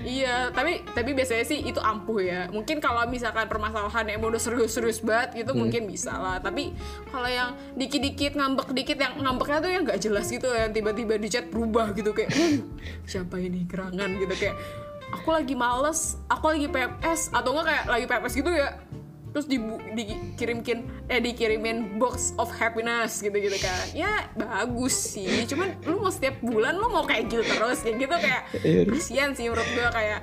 iya. 0.04 0.36
Tapi 0.50 0.72
tapi 0.88 1.10
biasanya 1.12 1.42
sih 1.42 1.58
itu 1.60 1.80
ampuh 1.80 2.18
ya. 2.18 2.46
Mungkin 2.48 2.78
kalau 2.78 3.02
misalkan 3.04 3.46
permasalahan 3.46 4.04
yang 4.06 4.20
udah 4.20 4.38
serius-serius 4.38 5.00
banget 5.00 5.40
gitu 5.40 5.50
Hmm. 5.52 5.60
mungkin 5.60 5.82
bisa 5.86 6.14
lah. 6.14 6.38
Tapi 6.38 6.70
kalau 7.08 7.26
yang 7.26 7.50
dikit-dikit 7.74 8.34
ngambek 8.34 8.70
dikit 8.72 8.94
yang 8.96 9.14
ngambeknya 9.16 9.58
tuh 9.58 9.70
yang 9.70 9.82
nggak 9.82 10.00
jelas 10.00 10.26
gitu 10.28 10.46
yang 10.48 10.70
tiba-tiba 10.70 11.14
di 11.16 11.28
chat 11.28 11.46
berubah 11.46 11.90
gitu 11.92 12.10
kayak 12.10 12.30
"Hmm, 12.30 12.78
siapa 13.02 13.36
ini? 13.36 13.64
Gerangan 13.64 14.10
gitu 14.16 14.34
kayak 14.36 14.56
aku 15.10 15.28
lagi 15.30 15.54
males 15.54 16.00
aku 16.26 16.44
lagi 16.48 16.66
PMS 16.66 17.28
atau 17.30 17.52
enggak 17.52 17.66
kayak 17.66 17.84
lagi 17.86 18.04
PMS 18.06 18.34
gitu 18.34 18.50
ya 18.50 18.68
terus 19.28 19.46
dibu- 19.46 19.82
dikirimkin 19.90 20.78
eh 21.04 21.18
dikirimin 21.18 21.98
box 21.98 22.30
of 22.36 22.46
happiness 22.52 23.18
gitu 23.18 23.34
gitu 23.34 23.58
kan 23.58 23.82
ya 23.90 24.30
bagus 24.32 24.94
sih 24.94 25.26
cuman 25.44 25.74
lu 25.82 25.98
mau 25.98 26.08
setiap 26.08 26.38
bulan 26.40 26.72
lu 26.72 26.86
mau 26.86 27.02
kayak 27.02 27.26
gitu 27.28 27.42
terus 27.42 27.82
kayak 27.82 27.96
gitu 27.98 28.14
kayak 28.14 28.42
Iya. 28.56 28.82
kasihan 28.88 29.30
sih 29.32 29.44
menurut 29.44 29.66
gue 29.66 29.88
kayak 29.90 30.20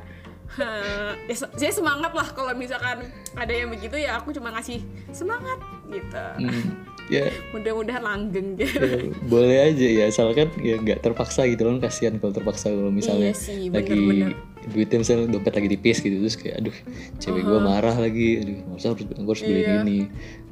"Hah, 0.51 1.15
ya, 1.21 1.35
saya 1.35 1.71
semangat 1.71 2.11
lah 2.11 2.27
kalau 2.29 2.51
misalkan 2.53 3.07
ada 3.33 3.51
yang 3.51 3.67
begitu 3.67 3.95
ya 3.95 4.15
aku 4.15 4.31
cuma 4.31 4.51
ngasih 4.51 4.79
semangat 5.09 5.59
gitu 5.85 6.25
Hmm. 6.37 6.63
ya 7.13 7.27
mudah-mudahan 7.51 7.99
langgeng 8.01 8.55
gitu 8.55 8.79
Ya, 8.79 8.99
boleh 9.25 9.57
aja 9.65 9.87
ya 9.93 10.03
asalkan 10.07 10.47
ya 10.57 10.75
nggak 10.77 10.99
terpaksa 11.01 11.43
gitu 11.45 11.63
loh 11.65 11.75
kasihan 11.77 12.15
kalau 12.15 12.31
terpaksa 12.31 12.67
kalau 12.67 12.87
misalnya 12.89 13.31
Iya 13.31 13.35
sih, 13.37 13.67
lagi 13.67 13.91
bener-bener. 13.91 14.31
Duitnya 14.69 15.01
misalnya 15.01 15.25
dompet 15.33 15.53
lagi 15.57 15.69
tipis 15.73 15.97
gitu 16.05 16.21
terus 16.21 16.37
kayak 16.37 16.61
aduh 16.61 16.77
cewek 17.17 17.41
gue 17.41 17.59
marah 17.59 17.97
lagi. 17.97 18.45
Aduh 18.45 18.57
masa 18.69 18.93
harus 18.93 19.01
gue 19.07 19.17
harus 19.25 19.41
beli 19.41 19.61
Iya. 19.65 19.81
ini. 19.81 19.99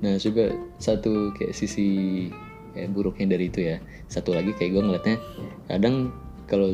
Nah 0.02 0.18
juga 0.18 0.50
satu 0.82 1.30
kayak 1.38 1.54
sisi 1.54 1.88
kayak 2.74 2.90
buruknya 2.94 3.38
dari 3.38 3.54
itu 3.54 3.62
ya. 3.62 3.78
Satu 4.10 4.34
lagi 4.34 4.56
kayak 4.58 4.72
gue 4.74 4.82
ngeliatnya 4.82 5.16
kadang 5.70 6.10
kalau 6.50 6.74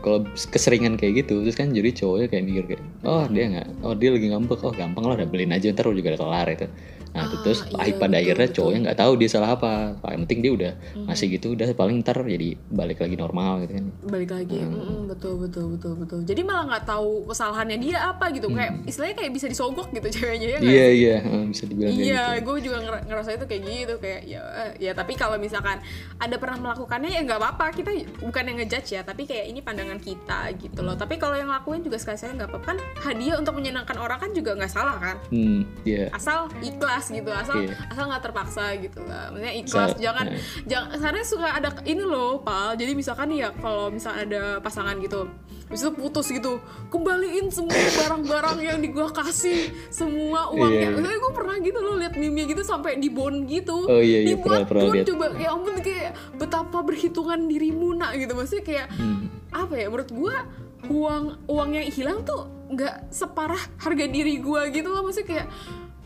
kalau 0.00 0.24
keseringan 0.32 0.96
kayak 0.96 1.26
gitu 1.26 1.44
terus 1.44 1.56
kan 1.58 1.74
jadi 1.76 1.92
cowoknya 1.92 2.26
kayak 2.32 2.44
mikir 2.46 2.64
kayak 2.72 2.82
oh 3.02 3.24
dia 3.26 3.44
nggak 3.48 3.68
oh 3.80 3.94
dia 3.94 4.10
lagi 4.12 4.26
ngambek. 4.28 4.60
Oh 4.60 4.72
gampang 4.72 5.04
lah 5.08 5.14
udah 5.16 5.28
beliin 5.28 5.52
aja 5.52 5.72
ntar 5.72 5.88
juga 5.88 6.14
udah 6.14 6.20
kelar 6.20 6.48
itu. 6.50 6.68
Nah 7.10 7.26
Ah, 7.26 7.42
terus 7.42 7.66
iya, 7.66 7.98
pada 7.98 8.14
betul, 8.14 8.22
akhirnya 8.22 8.46
betul. 8.46 8.56
cowoknya 8.62 8.80
nggak 8.86 8.98
tahu 9.02 9.12
dia 9.18 9.28
salah 9.28 9.50
apa. 9.58 9.98
Yang 10.06 10.20
penting 10.30 10.38
dia 10.40 10.52
udah 10.54 10.72
ngasih 11.10 11.26
gitu 11.26 11.46
udah 11.58 11.66
paling 11.74 11.96
ntar 12.06 12.22
jadi 12.22 12.48
balik 12.70 13.02
lagi 13.02 13.16
normal 13.18 13.66
gitu 13.66 13.72
kan. 13.82 13.84
Balik 14.06 14.30
lagi 14.30 14.56
Mm-mm, 14.62 15.10
betul 15.10 15.34
betul 15.42 15.64
betul 15.74 15.92
betul. 15.98 16.18
Jadi 16.22 16.40
malah 16.46 16.64
nggak 16.70 16.84
tahu 16.86 17.26
kesalahannya 17.26 17.82
dia 17.82 17.98
apa 18.06 18.30
gitu. 18.30 18.46
Kayak 18.54 18.86
istilahnya 18.86 19.16
kayak 19.18 19.32
bisa 19.34 19.46
disogok 19.50 19.90
gitu 19.90 20.06
ceweknya 20.22 20.48
ya 20.54 20.58
iya 20.62 20.86
iya 20.86 21.16
eh, 21.18 21.44
bisa 21.50 21.64
dibilang 21.66 21.90
Iya, 21.90 22.24
gitu. 22.38 22.46
gue 22.46 22.56
juga 22.70 22.78
nger- 22.78 23.04
ngerasa 23.10 23.30
itu 23.34 23.44
kayak 23.50 23.62
gitu 23.66 23.94
kayak 23.98 24.20
ya 24.30 24.40
ya 24.78 24.92
tapi 24.94 25.18
kalau 25.18 25.34
misalkan 25.34 25.82
ada 26.14 26.36
pernah 26.38 26.62
melakukannya 26.62 27.10
ya 27.10 27.20
nggak 27.26 27.40
apa-apa. 27.42 27.74
Kita 27.74 27.90
bukan 28.22 28.42
yang 28.46 28.58
ngejudge 28.62 28.94
ya 28.94 29.02
tapi 29.02 29.26
kayak 29.26 29.50
ini 29.50 29.58
pandangan 29.58 29.98
kita 29.98 30.54
gitu 30.62 30.86
loh. 30.86 30.94
Tapi 30.94 31.18
kalau 31.18 31.34
yang 31.34 31.50
lakuin 31.50 31.82
juga 31.82 31.98
sekali 31.98 32.22
saya 32.22 32.38
nggak 32.38 32.54
apa-apa 32.54 32.66
kan 32.70 32.78
hadiah 32.96 33.36
untuk 33.36 33.54
menyenangkan 33.54 33.96
orang 33.96 34.18
kan 34.18 34.30
juga 34.30 34.52
nggak 34.52 34.68
salah 34.68 34.96
kan 34.96 35.16
hmm 35.28 35.62
iya 35.82 36.10
asal 36.10 36.50
ikhlas 36.58 37.08
gitu 37.08 37.30
asal 37.30 37.56
Iya. 37.56 37.72
asal 37.88 38.04
nggak 38.06 38.22
terpaksa 38.22 38.64
gitu 38.76 39.00
lah 39.02 39.30
maksudnya 39.30 39.54
ikhlas 39.54 39.88
Sa- 39.88 39.98
jangan 39.98 40.24
eh. 40.28 40.40
jangan 40.64 40.88
karena 40.94 41.20
suka 41.22 41.48
ada 41.50 41.68
ini 41.82 42.02
loh 42.02 42.38
pal 42.38 42.74
jadi 42.74 42.92
misalkan 42.92 43.30
ya 43.30 43.52
kalau 43.54 43.88
misalnya 43.88 44.20
ada 44.22 44.42
pasangan 44.58 44.98
gitu 44.98 45.24
Habis 45.62 45.86
itu 45.86 45.92
putus 45.94 46.26
gitu 46.28 46.58
kembaliin 46.90 47.46
semua 47.48 47.70
barang-barang 47.96 48.58
yang 48.58 48.78
di 48.78 48.90
gua 48.90 49.06
kasih 49.08 49.70
semua 49.88 50.50
uangnya 50.50 50.90
Iya. 50.90 50.90
Maksudnya 50.92 51.18
gue 51.20 51.32
pernah 51.32 51.56
gitu 51.56 51.78
loh 51.78 51.94
lihat 51.94 52.14
meme 52.16 52.42
gitu 52.44 52.62
sampai 52.62 52.96
di 52.96 53.06
bond 53.06 53.46
gitu 53.46 53.86
Oh, 53.86 54.02
iya, 54.02 54.18
iya, 54.20 54.34
dibuat 54.34 54.66
pernah- 54.66 54.90
pernah 54.90 55.06
coba 55.06 55.26
ya 55.32 55.48
ampun 55.48 55.78
kayak 55.78 56.10
betapa 56.34 56.78
berhitungan 56.80 57.46
dirimu 57.46 57.94
nak 57.94 58.12
gitu 58.14 58.34
maksudnya 58.34 58.64
kayak 58.64 58.86
Hmm. 58.92 59.30
apa 59.48 59.72
ya 59.72 59.86
menurut 59.86 60.10
gua 60.10 60.36
uang 60.88 61.50
uang 61.50 61.70
yang 61.76 61.86
hilang 61.92 62.24
tuh 62.24 62.48
nggak 62.70 63.12
separah 63.12 63.60
harga 63.82 64.06
diri 64.06 64.40
gua 64.40 64.70
gitu 64.70 64.88
loh. 64.88 65.04
Maksudnya 65.04 65.28
kayak 65.28 65.46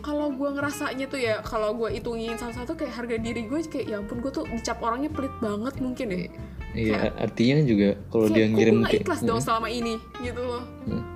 kalau 0.04 0.28
gua 0.36 0.52
ngerasanya 0.52 1.06
tuh 1.08 1.20
ya 1.20 1.40
kalau 1.40 1.72
gua 1.72 1.88
hitungin 1.88 2.36
satu-satu 2.36 2.76
kayak 2.76 2.92
harga 2.92 3.16
diri 3.16 3.48
gue 3.48 3.60
kayak 3.64 3.86
ya 3.88 3.96
ampun 4.04 4.20
gue 4.20 4.28
tuh 4.28 4.44
dicap 4.52 4.76
orangnya 4.84 5.08
pelit 5.08 5.32
banget 5.40 5.80
mungkin 5.80 6.06
ya 6.12 6.28
iya 6.76 6.98
artinya 7.16 7.64
juga 7.64 7.96
kalau 8.12 8.28
dia 8.28 8.44
ngirim 8.44 8.84
gue 8.84 9.00
kayak 9.00 9.02
ikhlas 9.08 9.24
dong 9.24 9.40
selama 9.40 9.72
ini 9.72 9.96
gitu 10.20 10.44
loh. 10.44 10.60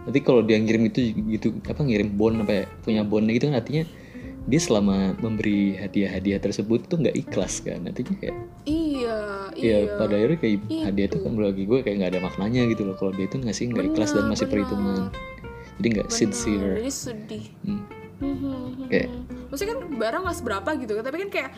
Nanti 0.09 0.25
kalau 0.25 0.41
dia 0.41 0.57
ngirim 0.57 0.89
itu 0.89 1.13
gitu 1.37 1.61
apa 1.69 1.85
ngirim 1.85 2.17
bond 2.17 2.49
apa 2.49 2.53
ya, 2.53 2.65
punya 2.81 3.03
bondnya 3.05 3.37
gitu 3.37 3.53
kan 3.53 3.61
artinya 3.61 3.85
dia 4.49 4.61
selama 4.65 5.13
memberi 5.21 5.77
hadiah-hadiah 5.77 6.41
tersebut 6.41 6.89
tuh 6.89 7.05
nggak 7.05 7.13
ikhlas 7.13 7.61
kan 7.61 7.85
artinya 7.85 8.17
kayak 8.17 8.37
iya 8.65 8.88
ya 9.09 9.77
iya 9.79 9.95
pada 9.95 10.15
akhirnya 10.15 10.39
kayak 10.39 10.55
Itu. 10.61 10.75
hadiah 10.83 11.07
itu 11.07 11.19
kan 11.19 11.33
bagi 11.35 11.65
gue 11.65 11.79
kayak 11.81 11.97
nggak 11.97 12.11
ada 12.11 12.21
maknanya 12.23 12.63
gitu 12.67 12.83
loh 12.83 12.95
kalau 12.95 13.11
dia 13.11 13.27
tuh 13.27 13.41
ngasih 13.41 13.65
nggak 13.69 13.87
ikhlas 13.89 14.11
dan 14.11 14.25
masih 14.27 14.45
benar. 14.45 14.53
perhitungan 14.53 15.03
jadi 15.75 15.87
nggak 15.91 16.07
Bener, 16.07 16.19
sincere 16.19 16.71
jadi 16.77 16.93
sedih 16.93 17.45
Hmm. 17.61 17.83
Mhm, 18.19 18.91
Kayak- 18.91 19.09
mhm. 19.09 19.23
maksudnya 19.47 19.71
kan 19.71 19.91
barang 19.95 20.23
nggak 20.23 20.37
seberapa 20.37 20.71
gitu 20.77 20.93
kan 20.93 21.05
tapi 21.05 21.17
kan 21.19 21.31
kayak 21.31 21.51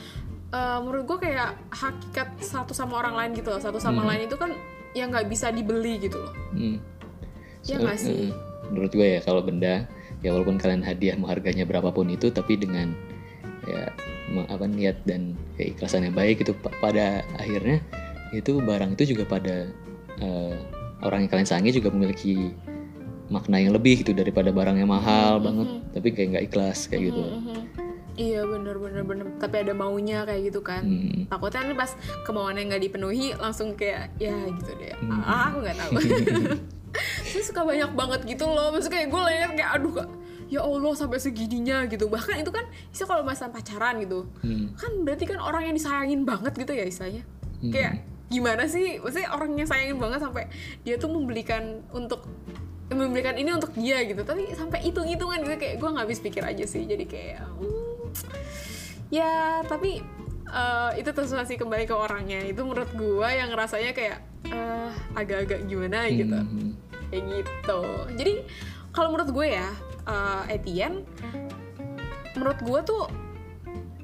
eh, 0.50 0.78
menurut 0.78 1.04
gue 1.06 1.18
kayak 1.20 1.48
hakikat 1.70 2.28
satu 2.38 2.72
sama 2.72 2.98
orang 2.98 3.14
lain 3.14 3.30
gitu 3.34 3.48
loh 3.48 3.58
satu 3.58 3.78
sama 3.78 4.02
lain 4.04 4.26
itu 4.26 4.34
kan 4.34 4.50
yang 4.92 5.08
nggak 5.08 5.24
bisa 5.24 5.48
dibeli 5.48 5.96
gitu 5.98 6.18
loh 6.18 6.32
Hmm. 6.50 6.76
Iya 7.62 7.74
So- 7.74 7.82
nggak 7.82 7.98
sih? 7.98 8.28
menurut 8.66 8.90
gue 8.90 9.08
ya 9.08 9.20
kalau 9.20 9.40
benda 9.40 9.86
ya 10.18 10.30
walaupun 10.30 10.54
kalian 10.54 10.80
hadiah 10.80 11.14
mau 11.14 11.26
harganya 11.26 11.62
berapapun 11.62 12.06
itu 12.08 12.28
tapi 12.28 12.54
dengan 12.54 12.92
ya 13.68 13.92
apa 14.46 14.64
niat 14.64 15.02
dan 15.04 15.34
keikhlasan 15.58 16.06
yang 16.06 16.16
baik 16.16 16.40
itu 16.40 16.54
pa- 16.54 16.72
pada 16.80 17.26
akhirnya 17.36 17.82
itu 18.30 18.62
barang 18.62 18.94
itu 18.94 19.12
juga 19.16 19.26
pada 19.26 19.66
eh, 20.22 20.54
orang 21.02 21.26
yang 21.26 21.30
kalian 21.32 21.48
sayangi 21.48 21.76
juga 21.76 21.90
memiliki 21.90 22.54
makna 23.30 23.62
yang 23.62 23.74
lebih 23.74 24.02
gitu 24.02 24.10
daripada 24.10 24.50
barang 24.50 24.78
yang 24.78 24.90
mahal 24.90 25.38
banget 25.38 25.68
tapi 25.94 26.08
kayak 26.14 26.28
nggak 26.34 26.44
ikhlas 26.50 26.90
kayak 26.90 27.14
gitu. 27.14 27.22
Mhm. 27.22 27.58
Iya 28.18 28.42
bener 28.44 28.76
bener 28.76 29.02
bener. 29.06 29.26
Tapi 29.38 29.56
ada 29.64 29.72
maunya 29.72 30.26
kayak 30.26 30.52
gitu 30.52 30.60
kan. 30.60 30.82
Hmm. 30.82 31.24
takutnya 31.30 31.72
nih 31.72 31.78
pas 31.78 31.90
kemauannya 32.26 32.62
nggak 32.68 32.82
dipenuhi 32.90 33.32
langsung 33.38 33.72
kayak 33.78 34.12
ya 34.18 34.34
gitu 34.34 34.72
deh. 34.76 34.92
Hmm. 34.98 35.22
ah 35.24 35.54
aku 35.54 35.58
nggak 35.62 35.76
tahu. 35.78 35.92
Saya 37.30 37.42
suka 37.46 37.62
banyak 37.62 37.90
banget 37.94 38.20
gitu 38.26 38.44
loh. 38.50 38.74
Maksudnya 38.74 38.98
kayak 38.98 39.08
gue 39.08 39.22
lihat 39.30 39.50
kayak 39.54 39.70
aduh 39.78 39.94
ya 40.50 40.60
allah 40.60 40.92
sampai 40.92 41.16
segininya 41.16 41.86
gitu. 41.86 42.10
Bahkan 42.10 42.42
itu 42.42 42.50
kan 42.50 42.66
bisa 42.90 43.06
kalau 43.06 43.22
masalah 43.22 43.54
pacaran 43.54 44.02
gitu 44.02 44.26
Hmm. 44.42 44.74
kan 44.74 44.90
berarti 45.06 45.24
kan 45.24 45.38
orang 45.38 45.70
yang 45.70 45.74
disayangin 45.74 46.26
banget 46.26 46.58
gitu 46.58 46.74
ya 46.74 46.84
istilahnya 46.84 47.22
Hmm. 47.62 47.70
kayak 47.70 47.92
gimana 48.26 48.66
sih? 48.66 48.98
Maksudnya 48.98 49.30
orang 49.30 49.54
yang 49.54 49.66
sayangin 49.66 49.98
banget 49.98 50.20
sampai 50.20 50.50
dia 50.82 50.94
tuh 50.94 51.08
membelikan 51.08 51.82
untuk 51.90 52.26
membelikan 52.90 53.34
ini 53.34 53.54
untuk 53.54 53.70
dia 53.72 54.02
gitu. 54.02 54.22
Tapi 54.22 54.50
sampai 54.52 54.82
hitung-hitungan 54.82 55.38
gitu 55.40 55.54
kayak 55.54 55.78
gue 55.78 55.88
nggak 55.88 56.04
habis 56.04 56.18
pikir 56.18 56.42
aja 56.42 56.66
sih. 56.66 56.82
Jadi 56.82 57.06
kayak 57.06 57.46
hmm, 57.46 58.10
ya 59.10 59.62
tapi 59.66 60.02
eh, 60.46 60.90
itu 60.98 61.10
terserah 61.10 61.46
sih 61.46 61.54
kembali 61.54 61.86
ke 61.86 61.94
orangnya. 61.94 62.42
Itu 62.42 62.66
menurut 62.66 62.90
gue 62.90 63.28
yang 63.30 63.50
rasanya 63.54 63.94
kayak 63.94 64.18
eh, 64.46 64.90
agak-agak 65.14 65.66
gimana 65.66 66.10
gitu. 66.10 66.34
Hmm. 66.34 66.74
kayak 67.10 67.24
gitu. 67.26 67.80
Jadi 68.14 68.32
kalau 68.90 69.14
menurut 69.14 69.30
gue 69.30 69.46
ya 69.50 69.66
eh, 70.06 70.54
Etienne 70.56 71.04
menurut 72.38 72.58
gue 72.62 72.80
tuh 72.86 73.02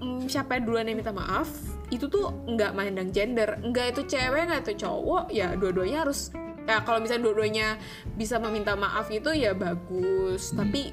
mm, 0.02 0.28
siapa 0.28 0.58
yang 0.58 0.64
duluan 0.68 0.86
yang 0.90 0.98
minta 0.98 1.14
maaf 1.14 1.48
itu 1.90 2.10
tuh 2.10 2.34
nggak 2.50 2.74
mandang 2.74 3.14
gender. 3.14 3.58
Nggak 3.62 3.94
itu 3.94 4.16
cewek 4.16 4.50
nggak 4.50 4.66
itu 4.66 4.74
cowok 4.82 5.30
ya 5.30 5.54
dua-duanya 5.54 6.02
harus 6.02 6.34
ya 6.66 6.82
kalau 6.82 6.98
misalnya 6.98 7.30
dua-duanya 7.30 7.68
bisa 8.18 8.42
meminta 8.42 8.74
maaf 8.74 9.06
gitu 9.06 9.30
ya 9.30 9.54
bagus. 9.54 10.50
Tapi 10.50 10.90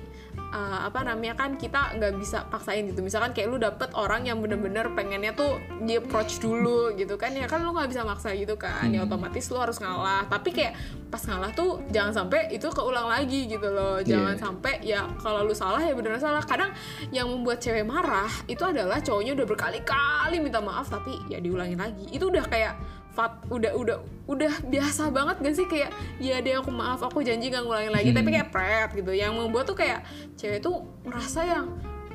uh, 0.53 0.79
apa 0.87 1.01
namanya 1.05 1.33
kan 1.33 1.55
kita 1.57 1.97
nggak 1.97 2.13
bisa 2.21 2.45
paksain 2.47 2.85
gitu. 2.89 3.01
Misalkan 3.01 3.33
kayak 3.33 3.47
lu 3.49 3.57
dapet 3.57 3.89
orang 3.97 4.25
yang 4.25 4.39
bener-bener 4.39 4.89
pengennya 4.93 5.33
tuh 5.33 5.57
dia 5.83 5.99
approach 5.99 6.37
dulu 6.39 6.93
gitu 6.93 7.17
kan 7.17 7.33
ya 7.33 7.49
kan 7.49 7.65
lu 7.65 7.73
nggak 7.73 7.89
bisa 7.89 8.05
maksa 8.05 8.33
gitu 8.37 8.53
kan. 8.57 8.89
Ya 8.93 9.03
otomatis 9.03 9.49
lu 9.49 9.57
harus 9.57 9.77
ngalah. 9.81 10.29
Tapi 10.29 10.49
kayak 10.53 10.73
pas 11.09 11.21
ngalah 11.25 11.53
tuh 11.53 11.81
jangan 11.93 12.25
sampai 12.25 12.49
itu 12.53 12.65
keulang 12.69 13.09
lagi 13.09 13.45
gitu 13.49 13.69
loh. 13.69 14.01
Jangan 14.01 14.35
Iya. 14.37 14.41
sampai 14.41 14.73
ya 14.81 14.99
kalau 15.21 15.45
lu 15.45 15.53
salah 15.53 15.81
ya 15.81 15.93
beneran 15.93 16.21
salah. 16.21 16.41
Kadang 16.45 16.73
yang 17.09 17.29
membuat 17.29 17.61
cewek 17.61 17.85
marah 17.85 18.29
itu 18.45 18.61
adalah 18.61 19.01
cowoknya 19.01 19.33
udah 19.37 19.47
berkali-kali 19.49 20.37
minta 20.41 20.61
maaf 20.61 20.89
tapi 20.89 21.17
ya 21.29 21.41
diulangin 21.41 21.77
lagi. 21.81 22.09
Itu 22.13 22.29
udah 22.29 22.45
kayak 22.45 22.73
fat 23.13 23.45
udah 23.53 23.71
udah 23.77 23.97
udah 24.25 24.53
biasa 24.67 25.13
banget 25.13 25.35
gak 25.39 25.55
sih? 25.55 25.65
Kayak 25.69 25.93
ya 26.17 26.41
deh 26.41 26.57
aku 26.57 26.73
maaf 26.73 27.01
aku 27.05 27.21
janji 27.21 27.53
gak 27.53 27.63
ngulangin 27.63 27.93
lagi. 27.93 28.09
Tapi 28.11 28.29
kayak 28.33 28.49
pret 28.49 28.89
gitu. 28.97 29.13
Yang 29.13 29.31
membuat 29.37 29.65
tuh 29.69 29.77
kayak 29.77 30.01
cewek 30.37 30.59
tuh 30.59 30.85
merasa 31.05 31.45
yang 31.45 31.65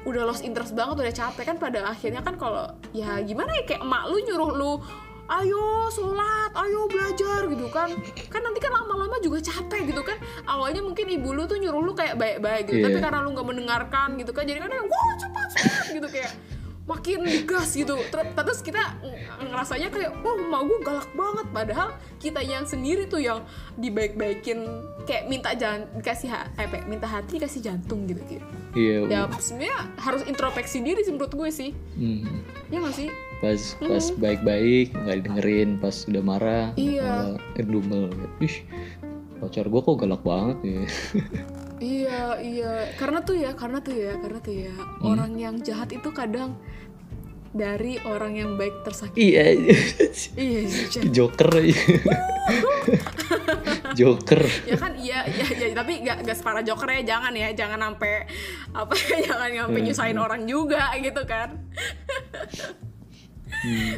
udah 0.06 0.22
lost 0.24 0.42
interest 0.42 0.74
banget 0.74 0.98
udah 0.98 1.14
capek. 1.14 1.44
Kan 1.54 1.56
pada 1.62 1.86
akhirnya 1.90 2.20
kan 2.20 2.34
kalau 2.34 2.66
ya 2.90 3.22
gimana 3.22 3.54
ya 3.54 3.64
kayak 3.64 3.82
emak 3.82 4.02
lu 4.10 4.16
nyuruh 4.26 4.50
lu 4.54 4.72
ayo 5.28 5.92
sholat, 5.92 6.56
ayo 6.56 6.88
belajar 6.88 7.44
gitu 7.52 7.66
kan. 7.68 7.92
Kan 8.32 8.40
nanti 8.40 8.58
kan 8.64 8.72
lama-lama 8.72 9.20
juga 9.20 9.44
capek 9.44 9.92
gitu 9.92 10.00
kan. 10.00 10.16
Awalnya 10.48 10.80
mungkin 10.80 11.04
ibu 11.04 11.36
lu 11.36 11.44
tuh 11.44 11.60
nyuruh 11.60 11.84
lu 11.84 11.92
kayak 11.92 12.16
baik-baik 12.16 12.72
gitu. 12.72 12.80
Iya. 12.80 12.86
tapi 12.88 12.98
karena 12.98 13.18
lu 13.20 13.36
nggak 13.36 13.46
mendengarkan 13.46 14.08
gitu 14.16 14.32
kan. 14.32 14.48
Jadi 14.48 14.58
kan 14.58 14.72
wah 14.72 15.10
cepat 15.20 15.46
cepat 15.52 15.86
gitu 15.92 16.08
kayak 16.08 16.32
makin 16.88 17.20
gas 17.44 17.70
gitu. 17.72 17.94
Ter- 18.08 18.32
terus 18.34 18.58
kita 18.58 18.80
ng- 18.98 19.46
ngerasanya 19.46 19.88
kayak 19.88 20.10
wah 20.18 20.34
emak 20.34 20.62
gue 20.64 20.78
galak 20.82 21.10
banget. 21.12 21.46
Padahal 21.50 21.88
kita 22.18 22.40
yang 22.40 22.64
sendiri 22.64 23.04
tuh 23.04 23.20
yang 23.20 23.44
dibaik-baikin 23.76 24.64
kayak 25.04 25.24
minta 25.26 25.52
jangan 25.52 25.86
dikasih 25.94 26.28
ha- 26.28 26.48
eh, 26.54 26.64
ya, 26.64 26.80
minta 26.84 27.06
hati 27.06 27.38
dikasih 27.38 27.60
jantung 27.60 28.04
gitu 28.04 28.20
gitu 28.26 28.44
iya 28.74 29.06
ya 29.06 29.20
sebenarnya 29.32 29.78
harus 29.96 30.22
introspeksi 30.22 30.80
diri 30.80 31.00
sih 31.00 31.10
menurut 31.10 31.30
gue 31.30 31.48
sih. 31.48 31.70
Hmm. 31.94 32.42
ya 32.68 32.78
nggak 32.78 32.92
sih? 32.92 33.08
Pas 33.38 33.60
pas 33.78 34.04
baik-baik 34.12 34.92
nggak 34.92 35.16
didengerin 35.18 35.68
pas 35.78 35.94
udah 36.04 36.22
marah 36.22 36.66
Iya. 36.74 37.06
malah 37.06 37.40
ngedumel 37.54 38.10
ih 38.40 38.56
pacar 39.38 39.64
gue 39.64 39.80
kok 39.80 39.96
galak 39.96 40.22
banget 40.22 40.58
ya 40.60 40.82
Iya, 41.78 42.38
iya. 42.42 42.72
Karena 42.98 43.22
tuh 43.22 43.36
ya, 43.38 43.54
karena 43.54 43.78
tuh 43.78 43.94
ya, 43.94 44.12
karena 44.18 44.38
tuh 44.42 44.54
ya. 44.54 44.74
Orang 45.02 45.38
yang 45.38 45.62
jahat 45.62 45.90
itu 45.94 46.10
kadang 46.10 46.58
dari 47.54 47.96
orang 48.04 48.36
yang 48.36 48.50
baik 48.60 48.84
tersakiti. 48.84 49.34
iya. 49.34 49.44
Iya, 50.38 50.60
sih, 50.68 50.86
Chan. 50.90 51.02
joker. 51.14 51.50
Joker. 53.98 54.42
Ya 54.62 54.76
kan 54.78 54.94
iya 54.94 55.26
iya 55.26 55.46
iya. 55.48 55.74
Tapi 55.74 56.06
gak, 56.06 56.22
gak 56.22 56.36
separah 56.38 56.62
joker 56.62 56.86
ya. 56.86 57.02
Jangan 57.02 57.32
ya 57.34 57.50
jangan 57.52 57.80
sampai 57.82 58.24
apa 58.72 58.94
jangan 59.26 59.48
sampai 59.50 59.80
nyusahin 59.82 60.18
orang 60.20 60.42
juga 60.46 60.94
gitu 61.02 61.22
kan. 61.26 61.58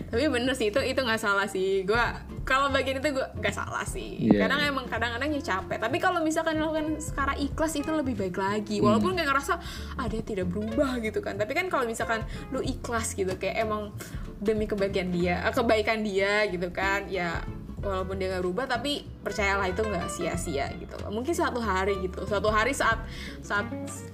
Tapi 0.09 0.25
bener 0.33 0.55
sih 0.57 0.73
itu 0.73 0.81
itu 0.81 1.01
nggak 1.01 1.21
salah 1.21 1.47
sih. 1.47 1.85
Gue 1.85 2.01
kalau 2.51 2.67
bagian 2.67 2.99
itu 2.99 3.15
gue 3.15 3.27
gak 3.39 3.55
salah 3.55 3.87
sih. 3.87 4.27
Iya. 4.27 4.43
kadang 4.43 4.59
emang 4.67 4.91
kadang-kadang 4.91 5.31
ya 5.31 5.43
capek. 5.55 5.79
Tapi 5.79 5.97
kalau 6.03 6.19
misalkan 6.19 6.59
dilakukan 6.59 6.99
secara 6.99 7.39
ikhlas 7.39 7.79
itu 7.79 7.87
lebih 7.95 8.19
baik 8.19 8.35
lagi. 8.35 8.83
Hmm. 8.83 8.91
walaupun 8.91 9.15
kayak 9.15 9.31
ngerasa 9.31 9.55
ah 9.95 10.07
dia 10.11 10.19
tidak 10.27 10.51
berubah 10.51 10.99
gitu 10.99 11.23
kan. 11.23 11.39
Tapi 11.39 11.55
kan 11.55 11.71
kalau 11.71 11.87
misalkan 11.87 12.27
lu 12.51 12.59
ikhlas 12.59 13.15
gitu 13.15 13.31
kayak 13.39 13.63
emang 13.63 13.95
demi 14.43 14.67
kebaikan 14.67 15.15
dia 15.15 15.47
eh, 15.47 15.55
kebaikan 15.55 16.03
dia 16.03 16.43
gitu 16.51 16.75
kan 16.75 17.07
ya 17.07 17.39
walaupun 17.81 18.21
dia 18.21 18.29
nggak 18.29 18.45
berubah 18.45 18.69
tapi 18.69 19.09
percayalah 19.23 19.71
itu 19.71 19.81
nggak 19.81 20.11
sia-sia 20.11 20.67
gitu. 20.75 20.99
Loh 21.01 21.15
mungkin 21.15 21.31
suatu 21.31 21.63
hari 21.63 22.03
gitu. 22.03 22.27
Suatu 22.27 22.51
hari 22.51 22.75
saat 22.75 22.99
saat 23.41 23.71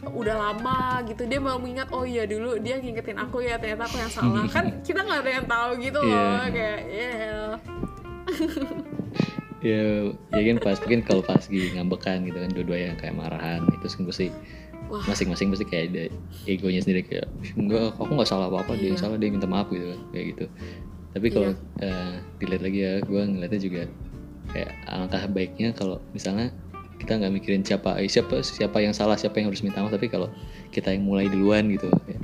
udah 0.07 0.37
lama 0.37 1.01
gitu 1.09 1.25
dia 1.25 1.41
mau 1.41 1.57
mengingat 1.57 1.89
oh 1.89 2.05
iya 2.05 2.29
dulu 2.29 2.61
dia 2.61 2.77
ngingetin 2.79 3.17
aku 3.17 3.41
ya 3.41 3.57
ternyata 3.57 3.89
aku 3.89 3.97
yang 3.97 4.13
salah. 4.13 4.45
Kan 4.55 4.85
kita 4.85 5.01
nggak 5.03 5.21
ada 5.25 5.31
yang 5.41 5.47
tahu 5.49 5.71
gitu 5.81 5.99
loh 6.05 6.45
Iya. 6.47 6.53
kayak 6.53 6.81
ya 6.85 7.11
ya 9.65 9.83
ya 10.35 10.43
kan 10.45 10.57
pas 10.61 10.77
mungkin 10.85 11.01
kalau 11.03 11.23
pas 11.25 11.41
lagi 11.41 11.75
ngambekan 11.75 12.23
gitu 12.23 12.39
kan 12.39 12.51
dua-dua 12.53 12.79
yang 12.93 12.97
kayak 12.99 13.17
marahan 13.17 13.65
itu 13.73 13.87
kan 13.89 14.05
pasti 14.07 14.29
Wah. 14.87 15.03
masing-masing 15.03 15.51
pasti 15.51 15.67
kayak 15.67 15.85
ada 15.91 16.05
egonya 16.47 16.79
sendiri 16.79 17.03
kayak 17.03 17.27
"Ih, 17.43 17.51
enggak 17.59 17.99
aku 17.99 18.07
nggak 18.07 18.29
salah 18.29 18.47
apa-apa 18.47 18.79
dia 18.79 18.95
Iya. 18.95 19.01
salah 19.01 19.17
dia 19.19 19.33
minta 19.33 19.49
maaf 19.49 19.67
gitu 19.69 19.91
kan 19.91 20.01
kayak 20.13 20.27
gitu 20.37 20.45
tapi 21.11 21.27
kalau 21.33 21.51
eh, 21.81 22.13
dilihat 22.39 22.63
lagi 22.63 22.79
ya 22.79 22.93
gue 23.01 23.23
ngeliatnya 23.25 23.61
juga 23.61 23.83
kayak 24.47 24.71
alangkah 24.87 25.23
baiknya 25.27 25.69
kalau 25.75 25.99
misalnya 26.13 26.53
kita 26.97 27.19
nggak 27.19 27.33
mikirin 27.35 27.63
siapa 27.67 27.99
eh, 27.99 28.07
siapa 28.07 28.41
siapa 28.41 28.79
yang 28.79 28.95
salah 28.95 29.19
siapa 29.19 29.41
yang 29.41 29.51
harus 29.51 29.65
minta 29.65 29.83
maaf 29.83 29.91
tapi 29.91 30.07
kalau 30.07 30.31
kita 30.71 30.93
yang 30.93 31.03
mulai 31.03 31.27
duluan 31.27 31.67
gitu 31.67 31.91
kayak 32.07 32.21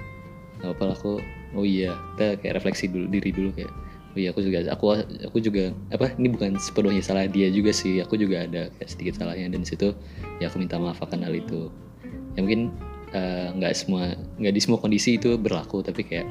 nggak 0.61 0.71
apa 0.79 0.85
aku 0.95 1.19
oh 1.59 1.65
iya 1.67 1.91
kita 2.15 2.39
kayak 2.39 2.55
refleksi 2.63 2.87
dulu 2.87 3.11
diri 3.11 3.35
dulu 3.35 3.51
kayak 3.51 3.73
oh 4.13 4.19
iya 4.19 4.29
aku 4.29 4.41
juga 4.41 4.59
aku 4.69 4.85
aku 5.25 5.39
juga 5.41 5.65
apa 5.89 6.13
ini 6.17 6.29
bukan 6.29 6.57
sepenuhnya 6.57 7.01
salah 7.01 7.25
dia 7.25 7.49
juga 7.49 7.73
sih. 7.73 7.97
Aku 7.99 8.15
juga 8.15 8.45
ada 8.45 8.69
kayak 8.77 8.89
sedikit 8.89 9.15
salahnya 9.17 9.49
dan 9.49 9.65
situ 9.65 9.97
ya 10.37 10.47
aku 10.47 10.61
minta 10.61 10.77
maaf 10.77 11.01
akan 11.01 11.25
hal 11.25 11.33
itu. 11.33 11.73
Ya 12.37 12.45
mungkin 12.45 12.73
eh, 13.11 13.49
nggak 13.53 13.73
semua 13.73 14.13
nggak 14.37 14.53
di 14.53 14.61
semua 14.61 14.79
kondisi 14.79 15.17
itu 15.17 15.37
berlaku 15.37 15.81
tapi 15.81 16.05
kayak 16.05 16.29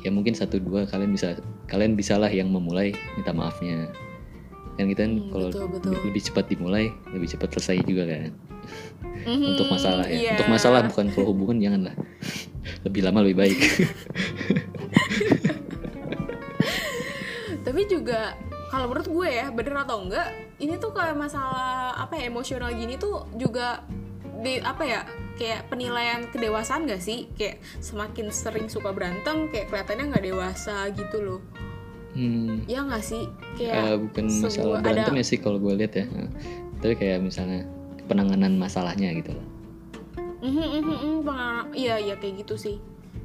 ya 0.00 0.12
mungkin 0.12 0.32
satu 0.32 0.60
dua 0.60 0.84
kalian 0.84 1.12
bisa 1.12 1.36
kalian 1.64 1.96
bisalah 1.96 2.28
yang 2.28 2.48
memulai 2.48 2.92
minta 3.14 3.32
maafnya. 3.32 3.88
Kan 4.74 4.90
kita 4.90 5.06
Hmm, 5.06 5.30
kalau 5.30 5.48
betul, 5.54 5.68
betul. 5.70 5.90
lebih- 5.94 6.04
lebih 6.10 6.22
cepat 6.24 6.44
dimulai 6.50 6.84
lebih 7.12 7.28
cepat 7.30 7.48
selesai 7.52 7.84
juga 7.84 8.04
kan. 8.04 8.32
Mhm, 9.24 9.54
untuk 9.54 9.68
masalah 9.70 10.04
ya. 10.04 10.16
iya. 10.18 10.30
untuk 10.34 10.48
masalah 10.50 10.80
bukan 10.84 11.08
kalau 11.12 11.30
hubungan 11.30 11.56
janganlah. 11.60 11.94
Lebih 12.84 13.00
lama 13.04 13.20
lebih 13.24 13.36
baik 13.44 13.58
tapi 17.64 17.88
juga 17.88 18.36
kalau 18.68 18.86
menurut 18.86 19.08
gue 19.08 19.28
ya 19.30 19.46
bener 19.48 19.74
atau 19.80 20.04
enggak 20.04 20.28
ini 20.56 20.76
tuh 20.76 20.92
kayak 20.92 21.16
masalah 21.16 21.96
apa 21.96 22.14
ya 22.14 22.28
emosional 22.28 22.70
gini 22.70 22.94
tuh 22.94 23.26
juga 23.34 23.82
di 24.38 24.60
apa 24.60 24.82
ya 24.82 25.00
kayak 25.34 25.66
penilaian 25.66 26.28
kedewasaan 26.28 26.86
gak 26.86 27.00
sih? 27.00 27.26
Kayak 27.34 27.58
semakin 27.80 28.30
sering 28.30 28.70
suka 28.70 28.94
berantem 28.94 29.50
kayak 29.50 29.66
kelihatannya 29.66 30.04
nggak 30.12 30.24
dewasa 30.24 30.92
gitu 30.92 31.16
loh. 31.18 31.40
Hmm, 32.14 32.62
ya 32.70 32.86
nggak 32.86 33.02
sih? 33.02 33.26
Kayak 33.58 33.74
eh, 33.74 33.96
bukan 33.98 34.24
masalah 34.38 34.78
berantem 34.78 35.10
ada- 35.10 35.18
ya 35.18 35.26
sih 35.26 35.38
kalau 35.42 35.58
gue 35.58 35.74
lihat 35.74 35.92
ya. 35.96 36.06
Tapi 36.78 36.94
kayak 36.94 37.18
misalnya 37.18 37.66
penanganan 38.06 38.54
masalahnya 38.54 39.10
gitu 39.16 39.34
loh. 39.34 39.46
Mhm, 40.38 40.54
mhm, 40.60 40.82
mhm, 40.84 41.12
pengalaman- 41.24 41.72
iya 41.74 41.96
iya 41.96 42.14
kayak 42.14 42.44
gitu 42.44 42.54
sih 42.54 42.76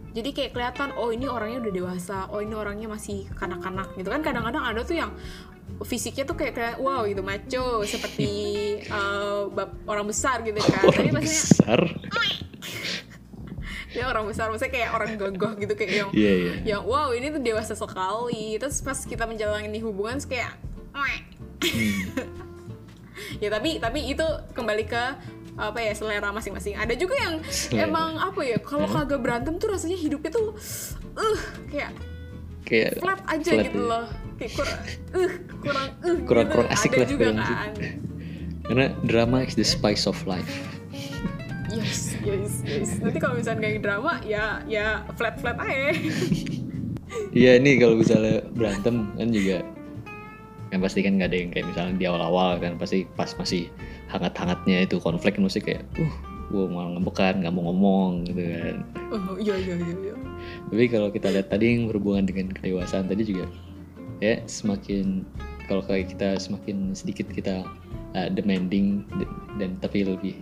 jadi 0.10 0.30
kayak 0.34 0.52
kelihatan 0.58 0.90
oh 0.98 1.14
ini 1.14 1.30
orangnya 1.30 1.62
udah 1.62 1.74
dewasa 1.74 2.18
oh 2.34 2.42
ini 2.42 2.58
orangnya 2.58 2.90
masih 2.90 3.30
kanak-kanak 3.38 3.94
gitu 3.94 4.10
kan. 4.10 4.22
Kadang-kadang 4.26 4.64
ada 4.66 4.82
tuh 4.82 4.98
yang 4.98 5.12
fisiknya 5.86 6.26
tuh 6.26 6.34
kayak 6.34 6.54
kayak 6.58 6.76
wow 6.82 7.06
gitu 7.06 7.22
maco 7.22 7.86
seperti 7.86 8.32
bap- 9.56 9.78
orang 9.86 10.06
besar 10.10 10.42
gitu 10.42 10.58
kan. 10.58 10.90
Tapi 10.90 11.14
orang 11.14 11.22
maksudnya 11.22 11.46
besar? 11.46 11.80
Dia 13.94 14.06
orang 14.12 14.26
besar 14.26 14.46
maksudnya 14.50 14.74
kayak 14.74 14.90
orang 14.98 15.10
gagah 15.14 15.54
gitu 15.62 15.74
kayak 15.78 15.92
yang 15.94 16.10
iya 16.18 16.34
iya. 16.34 16.54
yang 16.76 16.82
wow 16.90 17.14
ini 17.14 17.30
tuh 17.30 17.42
dewasa 17.42 17.78
sekali. 17.78 18.58
Terus 18.58 18.82
pas 18.82 18.98
kita 19.06 19.30
menjalani 19.30 19.80
hubungan 19.86 20.18
kayak 20.26 20.58
"Mwah." 20.90 21.22
ya 23.44 23.52
tapi 23.52 23.78
tapi 23.78 24.00
itu 24.10 24.26
kembali 24.56 24.84
ke 24.88 25.04
apa 25.60 25.78
ya 25.78 25.92
selera 25.92 26.32
masing-masing 26.32 26.74
ada 26.74 26.96
juga 26.96 27.20
yang 27.20 27.36
Selera. 27.46 27.86
emang 27.86 28.10
apa 28.16 28.42
ya 28.42 28.58
kalau 28.58 28.88
kagak 28.88 29.20
berantem 29.20 29.60
tuh 29.60 29.68
rasanya 29.70 30.00
hidupnya 30.00 30.32
tuh 30.32 30.56
uh 31.14 31.40
kayak 31.68 31.92
kayak 32.64 32.96
flat 32.98 33.20
aja 33.28 33.52
flat 33.52 33.66
gitu 33.68 33.80
ya. 33.80 33.90
loh 33.92 34.06
kayak 34.40 34.52
kurang 34.56 34.80
uh 35.12 35.32
kurang 35.60 35.88
uh 36.00 36.18
Kurang- 36.24 36.48
gitu. 36.48 36.56
kurang 36.56 36.70
asik 36.72 36.92
ada 36.92 36.98
lah, 36.98 37.08
juga 37.08 37.24
kurang 37.28 37.40
asik. 37.40 37.56
kan 37.56 37.72
karena 38.70 38.86
drama 39.04 39.38
is 39.44 39.54
the 39.54 39.66
spice 39.66 40.08
of 40.08 40.16
life 40.24 40.48
yes 41.70 42.16
yes 42.24 42.64
yes 42.64 42.90
nanti 42.98 43.18
kalau 43.18 43.36
misalnya 43.36 43.62
kayak 43.62 43.84
drama 43.84 44.18
ya 44.24 44.64
ya 44.66 45.04
flat 45.14 45.36
flat 45.38 45.60
aja 45.60 45.92
Iya 47.34 47.58
ini 47.58 47.82
kalau 47.82 47.98
misalnya 47.98 48.46
berantem 48.54 49.10
kan 49.18 49.30
juga 49.34 49.66
kan 50.70 50.78
pasti 50.78 51.02
kan 51.02 51.18
nggak 51.18 51.30
ada 51.34 51.38
yang 51.42 51.50
kayak 51.50 51.66
misalnya 51.66 51.94
di 51.98 52.06
awal-awal 52.06 52.62
kan 52.62 52.78
pasti 52.78 53.10
pas 53.18 53.34
masih 53.34 53.66
hangat-hangatnya 54.10 54.90
itu 54.90 54.98
konflik 54.98 55.38
mesti 55.38 55.62
kayak 55.62 55.86
uh 56.02 56.14
gue 56.50 56.66
malah 56.66 56.98
ngembekan 56.98 57.46
nggak 57.46 57.54
mau 57.54 57.70
ngomong 57.70 58.26
gitu 58.26 58.42
kan. 58.42 58.76
Oh 59.14 59.38
iya 59.38 59.54
iya 59.54 59.78
iya 59.78 59.96
iya. 60.02 60.14
Tapi 60.74 60.86
kalau 60.90 61.14
kita 61.14 61.30
lihat 61.30 61.54
tadi 61.54 61.78
yang 61.78 61.94
berhubungan 61.94 62.26
dengan 62.26 62.50
kedewasaan 62.50 63.06
tadi 63.06 63.22
juga 63.22 63.46
ya 64.20 64.42
semakin 64.50 65.24
kalau 65.70 65.86
kayak 65.86 66.10
kita 66.18 66.42
semakin 66.42 66.98
sedikit 66.98 67.30
kita 67.30 67.62
uh, 68.18 68.28
demanding 68.34 69.06
dan 69.62 69.78
tapi 69.78 70.02
lebih 70.02 70.42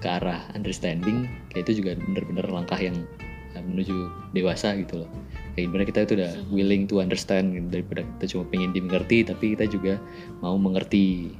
ke 0.00 0.08
arah 0.08 0.40
understanding 0.56 1.28
kayak 1.52 1.68
itu 1.68 1.84
juga 1.84 2.00
bener-bener 2.00 2.48
langkah 2.48 2.80
yang 2.80 2.96
uh, 3.52 3.60
menuju 3.60 4.08
dewasa 4.32 4.72
gitu 4.80 5.04
loh. 5.04 5.10
Kayak 5.52 5.68
gimana 5.68 5.84
kita 5.84 6.00
itu 6.04 6.12
udah 6.16 6.32
willing 6.48 6.84
to 6.88 7.00
understand 7.04 7.52
gitu, 7.52 7.80
daripada 7.80 8.08
kita 8.16 8.24
cuma 8.32 8.44
pengen 8.48 8.72
dimengerti 8.72 9.20
tapi 9.24 9.52
kita 9.52 9.68
juga 9.68 10.00
mau 10.40 10.56
mengerti 10.56 11.36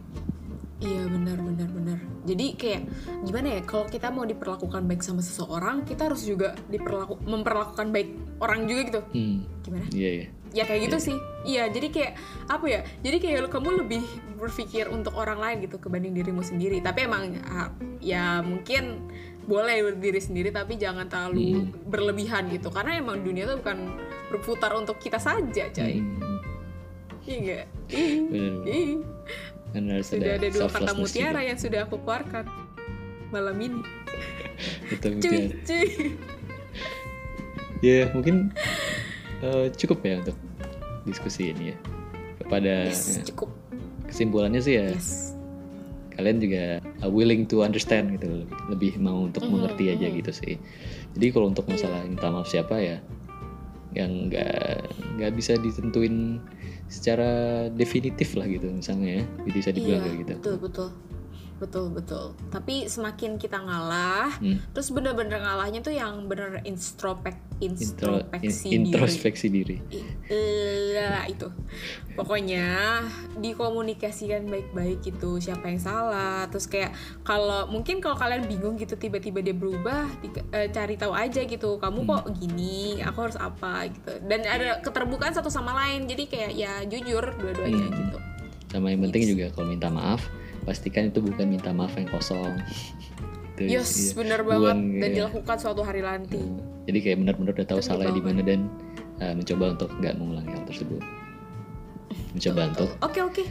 Iya 0.77 1.09
benar 1.09 1.41
benar 1.41 1.69
benar. 1.73 1.99
Jadi 2.29 2.47
kayak 2.53 2.83
gimana 3.25 3.49
ya 3.57 3.61
kalau 3.65 3.89
kita 3.89 4.13
mau 4.13 4.29
diperlakukan 4.29 4.85
baik 4.85 5.01
sama 5.01 5.25
seseorang, 5.25 5.89
kita 5.89 6.13
harus 6.13 6.29
juga 6.29 6.53
diperlaku 6.69 7.17
memperlakukan 7.25 7.89
baik 7.97 8.13
orang 8.45 8.69
juga 8.69 8.81
gitu. 8.85 9.01
hmm 9.17 9.39
Gimana? 9.65 9.87
iya 9.97 10.11
iya 10.21 10.27
Ya 10.55 10.65
kayak 10.65 10.89
gitu 10.89 11.13
sih. 11.13 11.17
Iya, 11.45 11.69
jadi 11.69 11.89
kayak 11.93 12.13
apa 12.49 12.65
ya? 12.65 12.81
Jadi 13.05 13.17
kayak 13.21 13.51
kamu 13.53 13.85
lebih 13.85 14.01
berpikir 14.41 14.89
untuk 14.89 15.13
orang 15.19 15.37
lain 15.37 15.57
gitu 15.69 15.77
kebanding 15.77 16.17
dirimu 16.17 16.41
sendiri. 16.41 16.81
Tapi 16.81 17.05
emang 17.05 17.37
ah, 17.45 17.69
ya 18.01 18.41
mungkin 18.41 19.05
boleh 19.45 19.95
diri 20.01 20.17
sendiri 20.17 20.51
tapi 20.51 20.81
jangan 20.81 21.13
terlalu 21.13 21.73
berlebihan 21.85 22.49
gitu. 22.49 22.73
Karena 22.73 22.97
emang 22.97 23.21
dunia 23.21 23.45
tuh 23.45 23.61
bukan 23.61 24.01
berputar 24.33 24.73
untuk 24.81 24.97
kita 24.97 25.21
saja, 25.21 25.69
coy. 25.73 26.01
Hmm, 26.01 26.41
Iya 27.27 27.37
enggak? 27.43 27.65
Ih, 27.91 28.13
bener 28.31 28.55
ih. 28.71 29.16
Kan 29.69 29.83
harus 29.87 30.07
Sudah 30.09 30.33
ada 30.35 30.49
dua 30.49 30.67
kata 30.67 30.93
mutiara 30.95 31.31
juga. 31.37 31.41
yang 31.45 31.59
sudah 31.59 31.81
aku 31.85 31.97
keluarkan 31.99 32.45
malam 33.29 33.57
ini. 33.59 33.81
Cuy, 35.01 35.13
mutiara. 35.13 35.53
cuy. 35.63 35.87
ya 37.81 38.09
mungkin 38.11 38.51
eh, 39.41 39.67
cukup 39.75 39.99
ya 40.01 40.15
untuk 40.19 40.37
diskusi 41.05 41.53
ini 41.53 41.71
ya 41.71 41.77
kepada 42.39 42.89
Yes, 42.89 43.21
ya, 43.21 43.23
cukup. 43.27 43.51
kesimpulannya 44.07 44.59
sih 44.59 44.75
ya 44.77 44.87
Yes. 44.91 45.37
kalian 46.13 46.41
juga 46.41 46.65
uh, 47.05 47.11
willing 47.13 47.45
to 47.45 47.61
understand 47.61 48.17
gitu 48.17 48.49
lebih, 48.67 48.97
mau 48.97 49.29
untuk 49.29 49.45
Mhm, 49.45 49.53
mengerti 49.53 49.93
aja 49.93 50.09
mhm. 50.09 50.15
gitu 50.17 50.33
sih 50.33 50.55
jadi 51.13 51.27
kalau 51.31 51.53
untuk 51.53 51.69
Iya. 51.69 51.77
masalah 51.77 52.01
minta 52.03 52.27
maaf 52.27 52.49
siapa 52.49 52.81
ya 52.81 52.97
yang 53.97 54.29
nggak 54.29 54.85
nggak 55.17 55.33
bisa 55.33 55.57
ditentuin 55.57 56.37
secara 56.87 57.67
definitif 57.73 58.37
lah 58.39 58.47
gitu 58.47 58.69
misalnya 58.71 59.21
ya 59.21 59.25
bisa 59.51 59.73
dibilang 59.75 60.05
Iya, 60.05 60.07
kayak 60.07 60.19
gitu 60.23 60.35
betul 60.39 60.57
betul. 60.61 60.89
Betul 61.57 61.89
betul. 61.89 62.37
Tapi 62.49 62.85
semakin 62.85 63.37
kita 63.37 63.57
ngalah, 63.57 64.29
Hmm. 64.37 64.61
terus 64.71 64.89
bener-bener 64.89 65.39
ngalahnya 65.39 65.81
tuh 65.81 65.91
yang 65.91 66.27
bener 66.27 66.61
introspek 66.63 67.33
Intro, 67.57 68.21
introspeksi 68.21 68.69
in- 68.69 68.85
diri. 68.85 68.93
introspeksi 68.93 69.47
diri 69.49 69.77
I- 69.89 70.05
eh, 70.29 71.25
itu 71.27 71.49
pokoknya 72.13 73.01
dikomunikasikan 73.41 74.45
baik-baik 74.45 75.01
gitu 75.03 75.39
siapa 75.39 75.65
yang 75.67 75.81
salah 75.81 76.45
terus 76.47 76.67
kayak 76.67 76.93
kalau 77.23 77.65
mungkin 77.67 77.99
kalau 77.99 78.13
kalian 78.15 78.45
bingung 78.45 78.77
gitu 78.77 78.93
tiba-tiba 78.95 79.41
dia 79.41 79.53
berubah 79.53 80.05
di- 80.19 80.37
eh, 80.51 80.69
cari 80.69 80.95
tahu 80.95 81.13
aja 81.13 81.41
gitu 81.43 81.77
kamu 81.77 81.99
Hmm. 81.99 82.11
kok 82.11 82.25
gini 82.37 82.77
aku 83.01 83.19
harus 83.23 83.39
apa 83.39 83.89
gitu 83.89 84.13
dan 84.23 84.41
ada 84.45 84.77
keterbukaan 84.79 85.33
satu 85.33 85.49
sama 85.49 85.73
lain 85.75 86.05
jadi 86.05 86.25
kayak 86.27 86.53
ya 86.53 86.73
jujur 86.85 87.25
dua-duanya 87.35 87.87
Hmm. 87.87 87.97
gitu 87.97 88.19
sama 88.69 88.91
yang 88.91 89.01
penting 89.03 89.33
juga 89.33 89.49
kalau 89.51 89.67
minta 89.67 89.89
maaf 89.89 90.21
pastikan 90.67 91.09
itu 91.15 91.23
bukan 91.23 91.47
minta 91.47 91.71
maaf 91.71 91.95
yang 91.95 92.11
kosong 92.11 92.59
Itu, 93.57 93.73
yes 93.73 94.13
iya. 94.13 94.21
bener 94.21 94.41
banget 94.45 94.77
dan 94.77 95.09
iya. 95.09 95.17
dilakukan 95.25 95.57
suatu 95.57 95.81
hari 95.81 96.05
nanti 96.05 96.43
jadi 96.85 96.99
kayak 97.01 97.17
benar-benar 97.25 97.57
udah 97.57 97.67
tahu 97.73 97.81
salahnya 97.81 98.13
di 98.13 98.21
mana 98.21 98.41
dan 98.45 98.69
uh, 99.25 99.33
mencoba 99.33 99.65
untuk 99.81 99.91
nggak 99.97 100.15
mengulangi 100.21 100.53
hal 100.53 100.65
tersebut 100.69 101.03
mencoba 102.37 102.61
untuk 102.77 102.89
Oke 103.01 103.21
oke. 103.25 103.45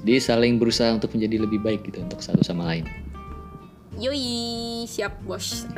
di 0.00 0.16
saling 0.16 0.56
berusaha 0.56 0.88
untuk 0.96 1.12
menjadi 1.12 1.44
lebih 1.44 1.60
baik 1.60 1.84
gitu 1.84 2.00
untuk 2.00 2.24
satu 2.24 2.40
sama 2.40 2.72
lain 2.72 2.88
Yoi, 4.00 4.88
siap 4.88 5.20
bos. 5.28 5.68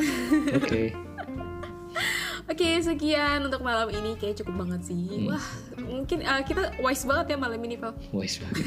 oke 0.54 0.94
Oke, 2.44 2.76
sekian 2.78 3.40
untuk 3.40 3.64
malam 3.64 3.88
ini 3.88 4.14
kayak 4.14 4.36
cukup 4.36 4.68
banget 4.68 4.92
sih. 4.92 5.24
Wah, 5.24 5.40
mungkin 5.80 6.20
uh, 6.20 6.44
kita 6.44 6.76
wise 6.76 7.02
banget 7.02 7.32
ya 7.32 7.36
malam 7.40 7.56
ini, 7.58 7.80
Val. 7.80 7.96
wise 8.12 8.36
banget 8.36 8.64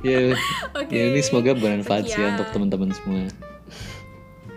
ya, 0.06 0.30
Oke. 0.72 0.94
ya 0.94 1.02
ini 1.10 1.18
semoga 1.18 1.50
bermanfaat 1.52 2.06
sih 2.06 2.14
Sekian. 2.14 2.38
untuk 2.38 2.48
teman-teman 2.54 2.94
semua 2.94 3.26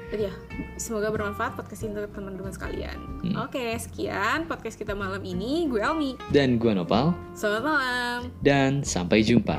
Jadi 0.10 0.26
ya, 0.26 0.34
semoga 0.76 1.10
bermanfaat 1.10 1.54
podcast 1.54 1.82
ini 1.84 1.94
untuk 1.96 2.14
teman-teman 2.14 2.50
sekalian. 2.50 2.98
Oke, 3.42 3.78
sekian 3.78 4.46
podcast 4.46 4.74
kita 4.74 4.94
malam 4.94 5.22
ini. 5.22 5.66
Gue 5.66 5.82
Almi. 5.82 6.18
dan 6.30 6.58
gua 6.58 6.74
Nopal 6.74 7.14
Selamat 7.34 7.62
malam. 7.66 8.20
dan 8.42 8.82
sampai 8.82 9.22
jumpa 9.22 9.58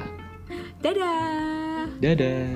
Dadah. 0.78 1.86
dadah 1.98 2.50